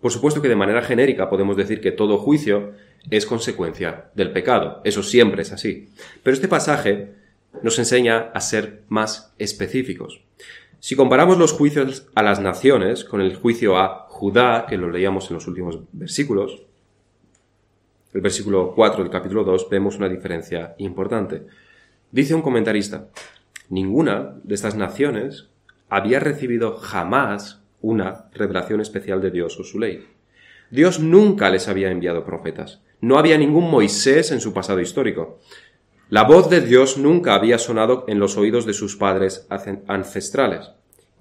[0.00, 2.72] Por supuesto que de manera genérica podemos decir que todo juicio
[3.10, 4.80] es consecuencia del pecado.
[4.84, 5.88] Eso siempre es así.
[6.22, 7.14] Pero este pasaje
[7.62, 10.22] nos enseña a ser más específicos.
[10.80, 15.30] Si comparamos los juicios a las naciones con el juicio a Judá, que lo leíamos
[15.30, 16.62] en los últimos versículos,
[18.12, 21.46] el versículo 4 del capítulo 2, vemos una diferencia importante.
[22.10, 23.08] Dice un comentarista,
[23.68, 25.48] ninguna de estas naciones
[25.88, 30.06] había recibido jamás una revelación especial de Dios o su ley.
[30.70, 32.80] Dios nunca les había enviado profetas.
[33.00, 35.40] No había ningún Moisés en su pasado histórico.
[36.12, 39.46] La voz de Dios nunca había sonado en los oídos de sus padres
[39.86, 40.70] ancestrales.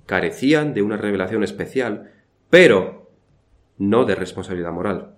[0.06, 2.12] Carecían de una revelación especial,
[2.50, 3.10] pero
[3.78, 5.14] no de responsabilidad moral.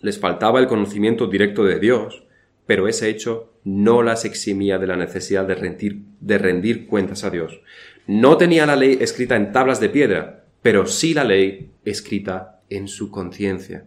[0.00, 2.24] Les faltaba el conocimiento directo de Dios,
[2.64, 7.60] pero ese hecho no las eximía de la necesidad de rendir, cuentas a Dios.
[8.06, 12.88] No tenía la ley escrita en tablas de piedra, pero sí la ley escrita en
[12.88, 13.84] su conciencia.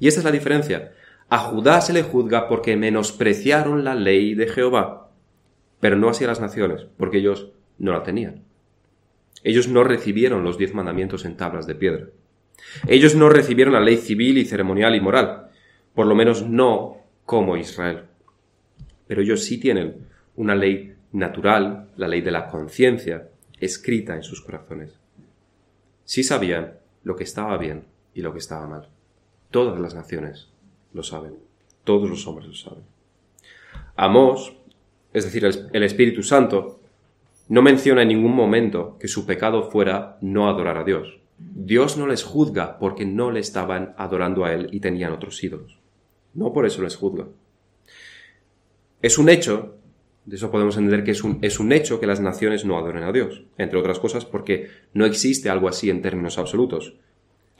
[0.00, 0.94] Y esta es la diferencia.
[1.28, 5.10] A Judá se le juzga porque menospreciaron la ley de Jehová,
[5.80, 8.44] pero no así a las naciones, porque ellos no la tenían.
[9.42, 12.06] Ellos no recibieron los diez mandamientos en tablas de piedra.
[12.86, 15.48] Ellos no recibieron la ley civil y ceremonial y moral,
[15.94, 18.04] por lo menos no como Israel.
[19.06, 23.28] Pero ellos sí tienen una ley natural, la ley de la conciencia,
[23.60, 24.98] escrita en sus corazones
[26.06, 27.84] sí sabían lo que estaba bien
[28.14, 28.88] y lo que estaba mal.
[29.50, 30.48] Todas las naciones
[30.96, 31.34] lo saben.
[31.84, 32.82] Todos los hombres lo saben.
[33.94, 34.56] Amós,
[35.12, 36.80] es decir, el Espíritu Santo,
[37.48, 41.20] no menciona en ningún momento que su pecado fuera no adorar a Dios.
[41.38, 45.78] Dios no les juzga porque no le estaban adorando a Él y tenían otros ídolos.
[46.34, 47.26] No por eso les juzga.
[49.00, 49.76] Es un hecho
[50.26, 53.04] de eso podemos entender que es un, es un hecho que las naciones no adoren
[53.04, 56.94] a Dios, entre otras cosas porque no existe algo así en términos absolutos.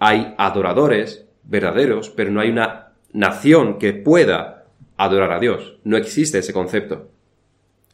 [0.01, 2.86] Hay adoradores verdaderos, pero no hay una
[3.17, 4.67] nación que pueda
[4.99, 5.79] adorar a Dios.
[5.85, 7.09] No existe ese concepto.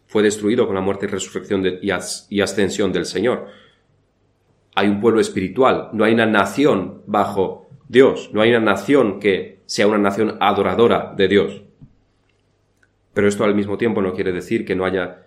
[0.06, 3.46] Fue destruido con la muerte y resurrección y, ascensión del Señor.
[4.74, 9.60] Hay un pueblo espiritual, no hay una nación bajo Dios, no hay una nación que
[9.66, 11.62] sea una nación adoradora de Dios.
[13.14, 15.26] Pero esto al mismo tiempo no quiere decir que no haya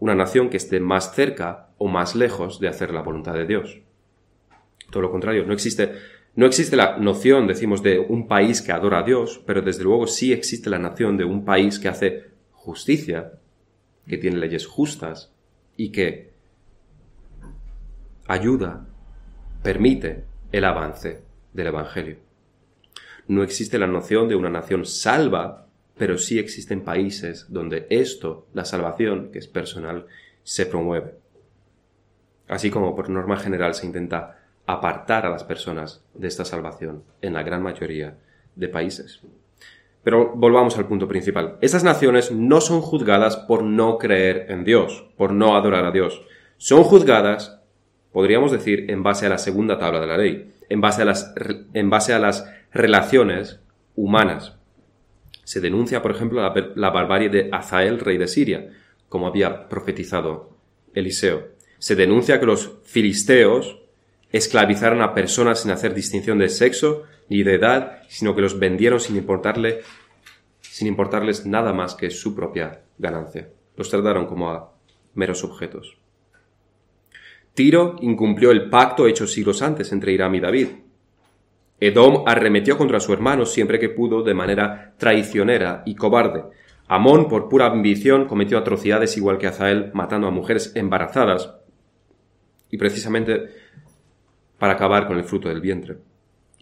[0.00, 3.80] una nación que esté más cerca o más lejos de hacer la voluntad de Dios.
[4.90, 5.94] Todo lo contrario, no existe,
[6.36, 10.06] no existe la noción, decimos, de un país que adora a Dios, pero desde luego
[10.06, 13.32] sí existe la noción de un país que hace justicia,
[14.06, 15.32] que tiene leyes justas
[15.76, 16.32] y que
[18.26, 18.86] ayuda,
[19.62, 22.16] permite el avance del Evangelio.
[23.28, 25.64] No existe la noción de una nación salva
[25.96, 30.06] pero sí existen países donde esto, la salvación, que es personal,
[30.42, 31.14] se promueve.
[32.48, 37.34] Así como por norma general se intenta apartar a las personas de esta salvación en
[37.34, 38.16] la gran mayoría
[38.56, 39.20] de países.
[40.02, 41.56] Pero volvamos al punto principal.
[41.60, 46.22] Estas naciones no son juzgadas por no creer en Dios, por no adorar a Dios.
[46.58, 47.60] Son juzgadas,
[48.12, 51.34] podríamos decir, en base a la segunda tabla de la ley, en base a las,
[51.72, 53.60] en base a las relaciones
[53.96, 54.56] humanas.
[55.44, 56.40] Se denuncia, por ejemplo,
[56.74, 58.70] la, barbarie de Azael, rey de Siria,
[59.08, 60.50] como había profetizado
[60.94, 61.48] Eliseo.
[61.78, 63.83] Se denuncia que los filisteos
[64.36, 69.00] esclavizaron a personas sin hacer distinción de sexo ni de edad, sino que los vendieron
[69.00, 69.80] sin importarle,
[70.60, 73.48] sin importarles nada más que su propia ganancia.
[73.76, 74.72] Los trataron como a
[75.14, 75.96] meros objetos.
[77.54, 80.68] Tiro incumplió el pacto hecho siglos antes entre Hiram y David,
[81.80, 86.44] Edom arremetió contra su hermano siempre que pudo de manera traicionera y cobarde.
[86.86, 91.54] Amón, por pura ambición, cometió atrocidades igual que Azael, matando a mujeres embarazadas,
[92.70, 93.48] y precisamente
[94.58, 95.98] para acabar con el fruto del vientre.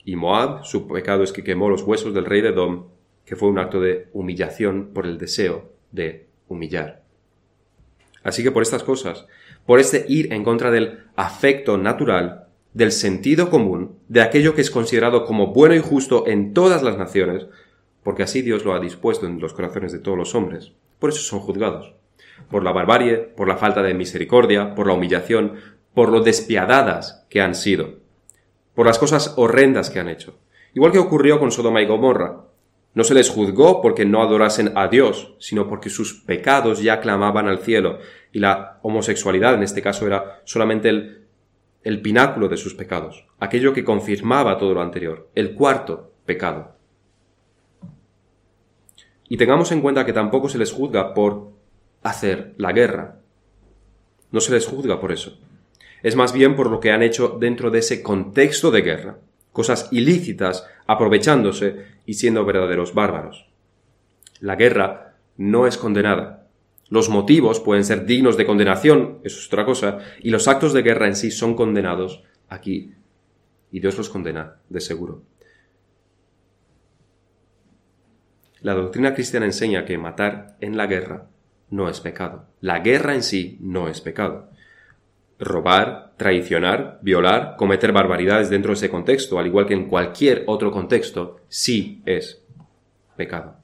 [0.05, 2.87] Y Moab, su pecado es que quemó los huesos del rey de Edom,
[3.25, 7.03] que fue un acto de humillación por el deseo de humillar.
[8.23, 9.27] Así que por estas cosas,
[9.67, 14.71] por este ir en contra del afecto natural, del sentido común, de aquello que es
[14.71, 17.47] considerado como bueno y justo en todas las naciones,
[18.03, 20.73] porque así Dios lo ha dispuesto en los corazones de todos los hombres.
[20.99, 21.95] Por eso son juzgados.
[22.51, 25.55] Por la barbarie, por la falta de misericordia, por la humillación,
[25.95, 27.99] por lo despiadadas que han sido,
[28.75, 30.39] por las cosas horrendas que han hecho.
[30.75, 32.45] Igual que ocurrió con Sodoma y Gomorra.
[32.95, 37.49] No se les juzgó porque no adorasen a Dios, sino porque sus pecados ya clamaban
[37.49, 37.99] al cielo,
[38.33, 41.27] y la homosexualidad en este caso era solamente el,
[41.85, 46.77] el pináculo de sus pecados, aquello que confirmaba todo lo anterior, el cuarto pecado.
[49.29, 51.53] Y tengamos en cuenta que tampoco se les juzga por
[52.03, 53.21] hacer la guerra.
[54.31, 55.39] No se les juzga por eso.
[56.03, 59.19] Es más bien por lo que han hecho dentro de ese contexto de guerra,
[59.53, 63.47] cosas ilícitas, aprovechándose y siendo verdaderos bárbaros.
[64.41, 66.47] La guerra no es condenada.
[66.89, 70.83] Los motivos pueden ser dignos de condenación, eso es otra cosa, y los actos de
[70.83, 72.93] guerra en sí son condenados aquí.
[73.71, 75.23] Y Dios los condena, de seguro.
[78.61, 81.27] La doctrina cristiana enseña que matar en la guerra
[81.71, 82.47] no es pecado.
[82.61, 84.52] La guerra en sí no es pecado.
[85.43, 90.71] Robar, traicionar, violar, cometer barbaridades dentro de ese contexto, al igual que en cualquier otro
[90.71, 92.43] contexto, sí es
[93.17, 93.57] pecado.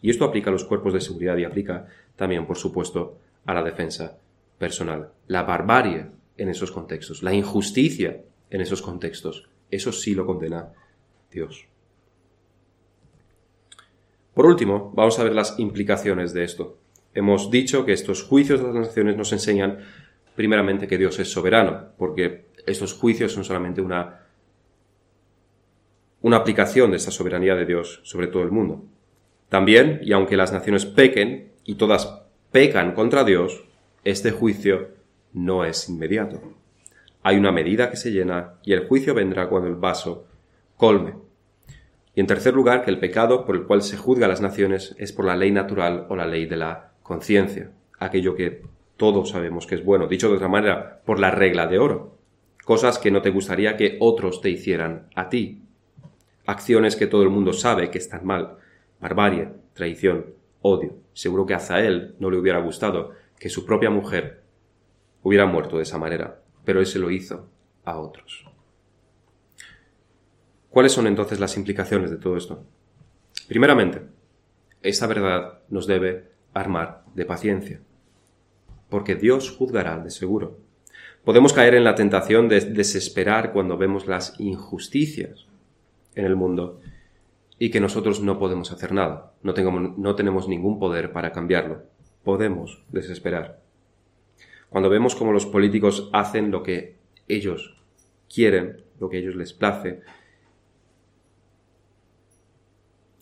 [0.00, 3.62] Y esto aplica a los cuerpos de seguridad y aplica también, por supuesto, a la
[3.62, 4.18] defensa
[4.58, 5.10] personal.
[5.28, 6.06] La barbarie
[6.36, 8.20] en esos contextos, la injusticia
[8.50, 10.72] en esos contextos, eso sí lo condena
[11.30, 11.66] Dios.
[14.34, 16.78] Por último, vamos a ver las implicaciones de esto.
[17.14, 19.78] Hemos dicho que estos juicios de las naciones nos enseñan
[20.34, 24.20] primeramente que Dios es soberano, porque estos juicios son solamente una,
[26.20, 28.84] una aplicación de esta soberanía de Dios sobre todo el mundo.
[29.48, 33.64] También, y aunque las naciones pequen, y todas pecan contra Dios,
[34.04, 34.88] este juicio
[35.32, 36.40] no es inmediato.
[37.22, 40.26] Hay una medida que se llena y el juicio vendrá cuando el vaso
[40.76, 41.14] colme.
[42.14, 44.94] Y en tercer lugar, que el pecado por el cual se juzga a las naciones
[44.98, 48.62] es por la ley natural o la ley de la conciencia, aquello que
[49.02, 52.18] todos sabemos que es bueno, dicho de otra manera, por la regla de oro,
[52.64, 55.64] cosas que no te gustaría que otros te hicieran a ti,
[56.46, 58.58] acciones que todo el mundo sabe que están mal,
[59.00, 60.26] barbarie, traición,
[60.60, 60.94] odio.
[61.14, 64.44] Seguro que a Zael no le hubiera gustado que su propia mujer
[65.24, 67.48] hubiera muerto de esa manera, pero él lo hizo
[67.84, 68.44] a otros.
[70.70, 72.64] ¿Cuáles son entonces las implicaciones de todo esto?
[73.48, 74.02] Primeramente,
[74.80, 77.80] esta verdad nos debe armar de paciencia,
[78.92, 80.58] porque Dios juzgará de seguro.
[81.24, 85.46] Podemos caer en la tentación de desesperar cuando vemos las injusticias
[86.14, 86.78] en el mundo
[87.58, 89.54] y que nosotros no podemos hacer nada, no,
[89.96, 91.84] no tenemos ningún poder para cambiarlo.
[92.22, 93.62] Podemos desesperar.
[94.68, 96.96] Cuando vemos cómo los políticos hacen lo que
[97.28, 97.80] ellos
[98.28, 100.02] quieren, lo que ellos les place,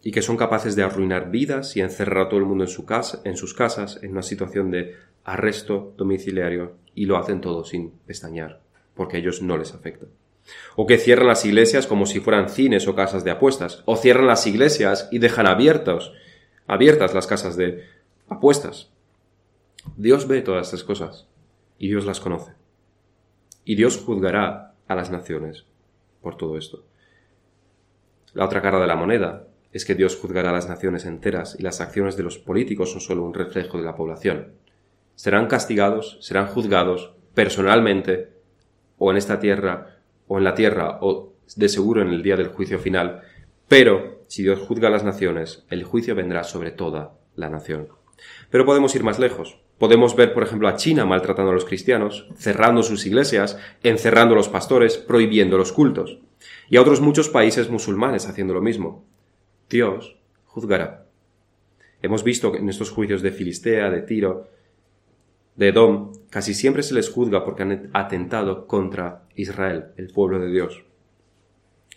[0.03, 2.87] y que son capaces de arruinar vidas y encerrar a todo el mundo en, su
[2.87, 7.91] casa, en sus casas en una situación de arresto domiciliario y lo hacen todo sin
[8.07, 8.61] pestañear,
[8.95, 10.07] porque a ellos no les afecta.
[10.75, 14.27] O que cierran las iglesias como si fueran cines o casas de apuestas, o cierran
[14.27, 16.13] las iglesias y dejan abiertos,
[16.67, 17.85] abiertas las casas de
[18.29, 18.91] apuestas.
[19.97, 21.27] Dios ve todas estas cosas
[21.79, 22.53] y Dios las conoce.
[23.65, 25.67] Y Dios juzgará a las naciones
[26.23, 26.85] por todo esto.
[28.33, 31.63] La otra cara de la moneda es que Dios juzgará a las naciones enteras y
[31.63, 34.53] las acciones de los políticos son solo un reflejo de la población.
[35.15, 38.31] Serán castigados, serán juzgados personalmente,
[38.99, 42.49] o en esta tierra, o en la tierra, o de seguro en el día del
[42.49, 43.23] juicio final,
[43.69, 47.89] pero si Dios juzga a las naciones, el juicio vendrá sobre toda la nación.
[48.51, 49.61] Pero podemos ir más lejos.
[49.79, 54.37] Podemos ver, por ejemplo, a China maltratando a los cristianos, cerrando sus iglesias, encerrando a
[54.37, 56.19] los pastores, prohibiendo los cultos.
[56.69, 59.05] Y a otros muchos países musulmanes haciendo lo mismo.
[59.71, 60.17] Dios
[60.47, 61.07] juzgará.
[62.03, 64.49] Hemos visto en estos juicios de Filistea, de Tiro,
[65.55, 70.51] de Edom, casi siempre se les juzga porque han atentado contra Israel, el pueblo de
[70.51, 70.83] Dios.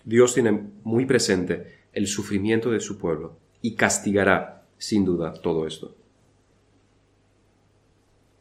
[0.03, 5.95] Dios tiene muy presente el sufrimiento de su pueblo y castigará, sin duda, todo esto.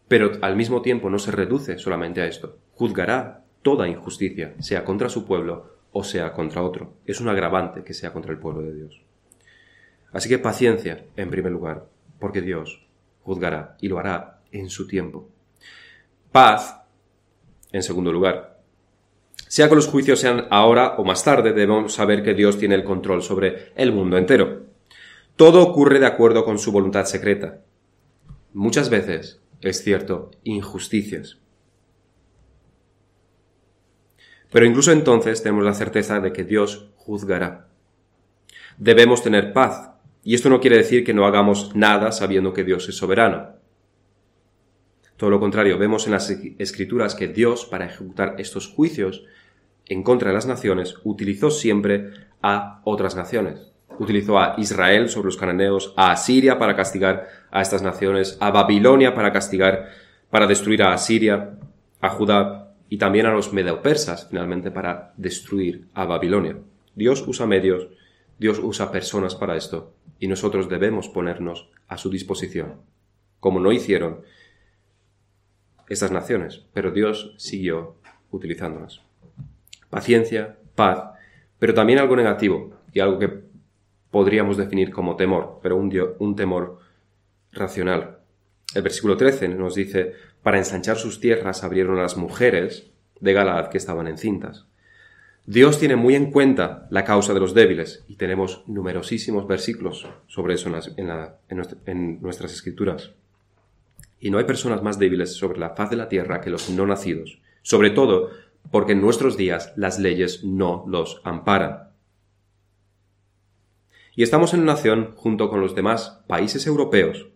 [0.09, 2.59] Pero al mismo tiempo no se reduce solamente a esto.
[2.75, 6.95] Juzgará toda injusticia, sea contra su pueblo o sea contra otro.
[7.07, 9.03] Es un agravante que sea contra el pueblo de Dios.
[10.13, 11.87] Así que paciencia, en primer lugar,
[12.19, 12.87] porque Dios
[13.23, 15.29] juzgará y lo hará en su tiempo.
[16.31, 16.77] Paz,
[17.73, 18.61] en segundo lugar.
[19.49, 22.85] Sea que los juicios sean ahora o más tarde, debemos saber que Dios tiene el
[22.85, 24.63] control sobre el mundo entero.
[25.37, 27.61] Todo ocurre de acuerdo con su voluntad secreta.
[28.53, 31.39] Muchas veces, es cierto, injusticias.
[34.51, 37.69] Pero incluso entonces tenemos la certeza de que Dios juzgará.
[38.77, 39.92] Debemos tener paz,
[40.25, 43.51] y esto no quiere decir que no hagamos nada sabiendo que Dios es soberano.
[45.17, 49.25] Todo lo contrario, vemos en las escrituras que Dios, para ejecutar estos juicios
[49.87, 52.11] en contra de las naciones, utilizó siempre
[52.43, 53.73] a otras naciones.
[53.99, 59.15] Utilizó a Israel sobre los cananeos, a Asiria para castigar a estas naciones, a Babilonia
[59.15, 59.91] para castigar,
[60.31, 61.59] para destruir a Asiria,
[62.01, 66.57] a Judá y también a los medopersas, finalmente para destruir a Babilonia.
[66.95, 67.89] Dios usa medios,
[68.39, 72.77] Dios usa personas para esto, y nosotros debemos ponernos a su disposición,
[73.41, 74.21] como no hicieron
[75.89, 77.97] estas naciones, pero Dios siguió
[78.31, 79.01] utilizándolas.
[79.91, 81.19] Paciencia, paz,
[81.59, 83.41] pero también algo negativo y algo que
[84.13, 86.79] podríamos definir como temor, pero un, un temor
[87.51, 88.21] racional.
[88.77, 93.71] El versículo 13 nos dice, para ensanchar sus tierras abrieron a las mujeres de Galaad
[93.71, 94.69] que estaban encintas.
[95.47, 100.55] Dios tiene muy en cuenta la causa de los débiles y tenemos numerosísimos versículos sobre
[100.55, 103.11] eso en, nuestras escrituras.
[104.21, 106.87] Y no hay personas más débiles sobre la faz de la tierra que los no
[106.87, 108.31] nacidos, sobre todo
[108.71, 111.89] porque en nuestros días las leyes no los amparan.
[114.15, 117.27] Y estamos en una nación junto con los demás países europeos,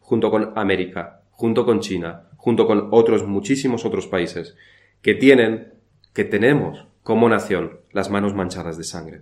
[0.00, 4.56] junto con América, junto con China, junto con otros muchísimos otros países,
[5.02, 5.74] que tienen,
[6.12, 9.20] que tenemos como nación las manos manchadas de sangre,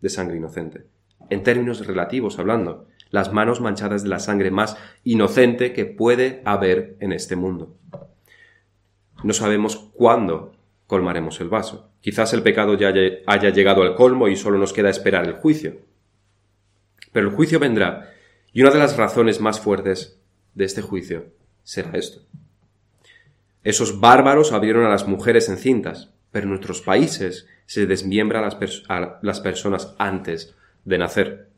[0.00, 0.86] de sangre inocente.
[1.28, 6.96] En términos relativos hablando, las manos manchadas de la sangre más inocente que puede haber
[7.00, 7.76] en este mundo.
[9.24, 10.54] No sabemos cuándo
[10.86, 11.90] colmaremos el vaso.
[12.00, 12.92] Quizás el pecado ya
[13.26, 15.80] haya llegado al colmo y solo nos queda esperar el juicio.
[17.12, 18.12] Pero el juicio vendrá,
[18.52, 20.20] y una de las razones más fuertes
[20.54, 21.26] de este juicio
[21.64, 22.22] será esto.
[23.64, 29.40] Esos bárbaros abrieron a las mujeres encintas, pero en nuestros países se desmiembra a las,
[29.40, 31.48] personas antes de nacer.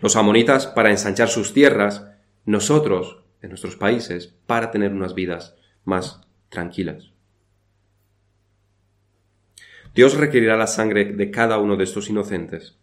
[0.00, 2.06] Los amonitas para ensanchar sus tierras,
[2.46, 7.12] nosotros, en nuestros países, para tener unas vidas más tranquilas.
[9.94, 12.78] Dios requerirá la sangre de cada uno de estos inocentes,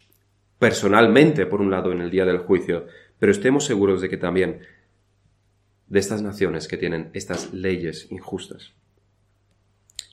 [0.59, 2.87] personalmente, por un lado, en el día del juicio,
[3.19, 4.59] pero estemos seguros de que también
[5.87, 8.76] de estas naciones que tienen estas leyes injustas.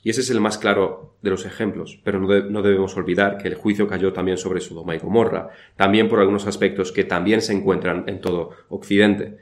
[0.05, 3.55] Y ese es el más claro de los ejemplos, pero no, debemos olvidar que el
[3.55, 8.03] juicio cayó también sobre Sodoma y Gomorra, también por algunos aspectos que también se encuentran
[8.05, 9.39] en todo Occidente.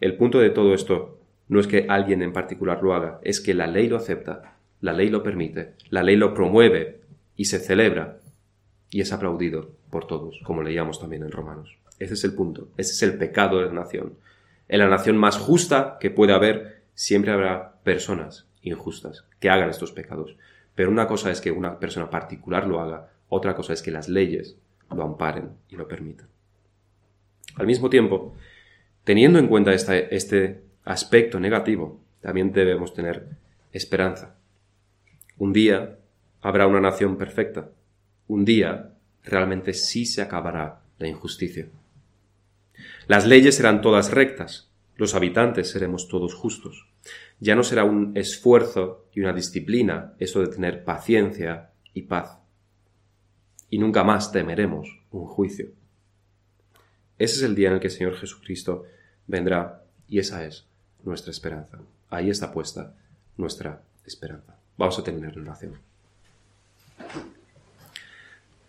[0.00, 1.18] El punto de todo esto
[1.48, 4.92] no es que alguien en particular lo haga, es que la ley lo acepta, la
[4.92, 7.00] ley lo permite, la ley lo promueve
[7.34, 8.18] y se celebra
[8.90, 11.78] y es aplaudido por todos, como leíamos también en Romanos.
[11.98, 14.14] Ese es el punto, ese es el pecado de la nación.
[14.68, 19.92] En la nación más justa que puede haber, siempre habrá personas injustas que hagan estos
[19.92, 20.36] pecados.
[20.74, 24.08] Pero una cosa es que una persona particular lo haga, otra cosa es que las
[24.08, 24.56] leyes
[24.90, 26.28] lo amparen y lo permitan.
[27.56, 28.34] Al mismo tiempo,
[29.04, 33.28] teniendo en cuenta este aspecto negativo, también debemos tener
[33.72, 34.36] esperanza.
[35.36, 35.98] Un día
[36.40, 37.70] habrá una nación perfecta.
[38.28, 38.92] Un día
[39.24, 41.66] realmente sí se acabará la injusticia.
[43.06, 44.69] Las leyes serán todas rectas,
[45.00, 46.86] los habitantes seremos todos justos.
[47.38, 52.36] Ya no será un esfuerzo y una disciplina eso de tener paciencia y paz.
[53.70, 55.70] Y nunca más temeremos un juicio.
[57.18, 58.84] Ese es el día en el que el Señor Jesucristo
[59.26, 60.66] vendrá y esa es
[61.02, 61.78] nuestra esperanza.
[62.10, 62.94] Ahí está puesta
[63.38, 64.58] nuestra esperanza.
[64.76, 65.80] Vamos a terminar la oración.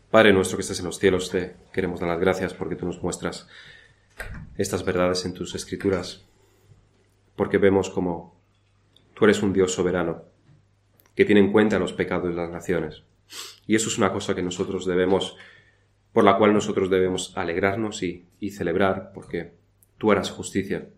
[0.10, 3.04] Padre nuestro que estás en los cielos, te queremos dar las gracias porque tú nos
[3.04, 3.50] muestras
[4.58, 6.26] estas verdades en tus escrituras,
[7.36, 8.40] porque vemos como
[9.14, 10.24] tú eres un Dios soberano,
[11.16, 13.04] que tiene en cuenta los pecados de las naciones.
[13.68, 15.36] Y eso es una cosa que nosotros debemos,
[16.14, 19.54] por la cual nosotros debemos alegrarnos y, y celebrar, porque
[19.98, 20.90] tú harás justicia,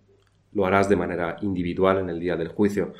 [0.53, 2.93] lo harás de manera individual en el día del juicio,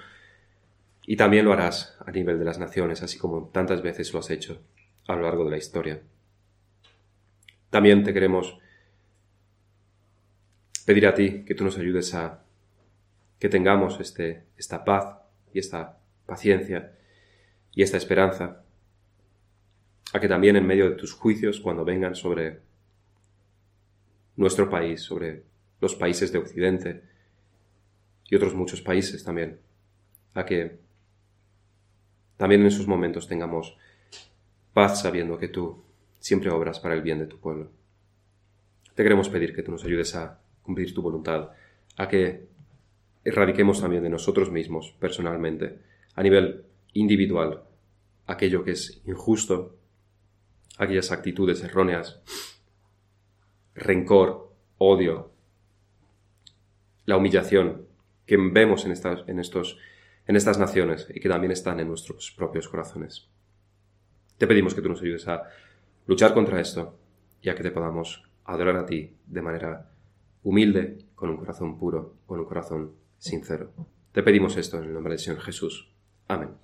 [1.06, 4.30] y también lo harás a nivel de las naciones, así como tantas veces lo has
[4.30, 4.62] hecho
[5.08, 6.02] a lo largo de la historia.
[7.70, 8.58] También te queremos
[10.86, 12.44] pedir a ti que tú nos ayudes a
[13.40, 15.18] que tengamos este, esta paz
[15.54, 16.94] y esta paciencia
[17.74, 18.64] y esta esperanza,
[20.14, 22.62] a que también en medio de tus juicios, cuando vengan sobre
[24.36, 25.44] nuestro país, sobre
[25.80, 27.04] los países de Occidente
[28.30, 29.60] y otros muchos países también,
[30.34, 30.80] a que
[32.38, 33.78] también en esos momentos tengamos
[34.74, 35.84] paz sabiendo que tú
[36.20, 37.72] siempre obras para el bien de tu pueblo.
[38.96, 41.52] Te queremos pedir que tú nos ayudes a cumplir tu voluntad,
[41.98, 42.48] a que
[43.24, 45.80] erradiquemos también de nosotros mismos, personalmente,
[46.16, 47.64] a nivel individual,
[48.26, 49.78] aquello que es injusto,
[50.78, 52.22] aquellas actitudes erróneas,
[53.76, 55.32] rencor, odio,
[57.06, 57.88] la humillación
[58.26, 59.78] que vemos en estas, en, estos,
[60.28, 63.30] en estas naciones y que también están en nuestros propios corazones.
[64.38, 65.44] Te pedimos que tú nos ayudes a
[66.06, 66.98] luchar contra esto
[67.42, 69.93] y a que te podamos adorar a ti de manera
[70.44, 73.72] humilde, con un corazón puro, con un corazón sincero.
[74.12, 75.92] Te pedimos esto en el nombre del Señor Jesús.
[76.28, 76.64] Amén.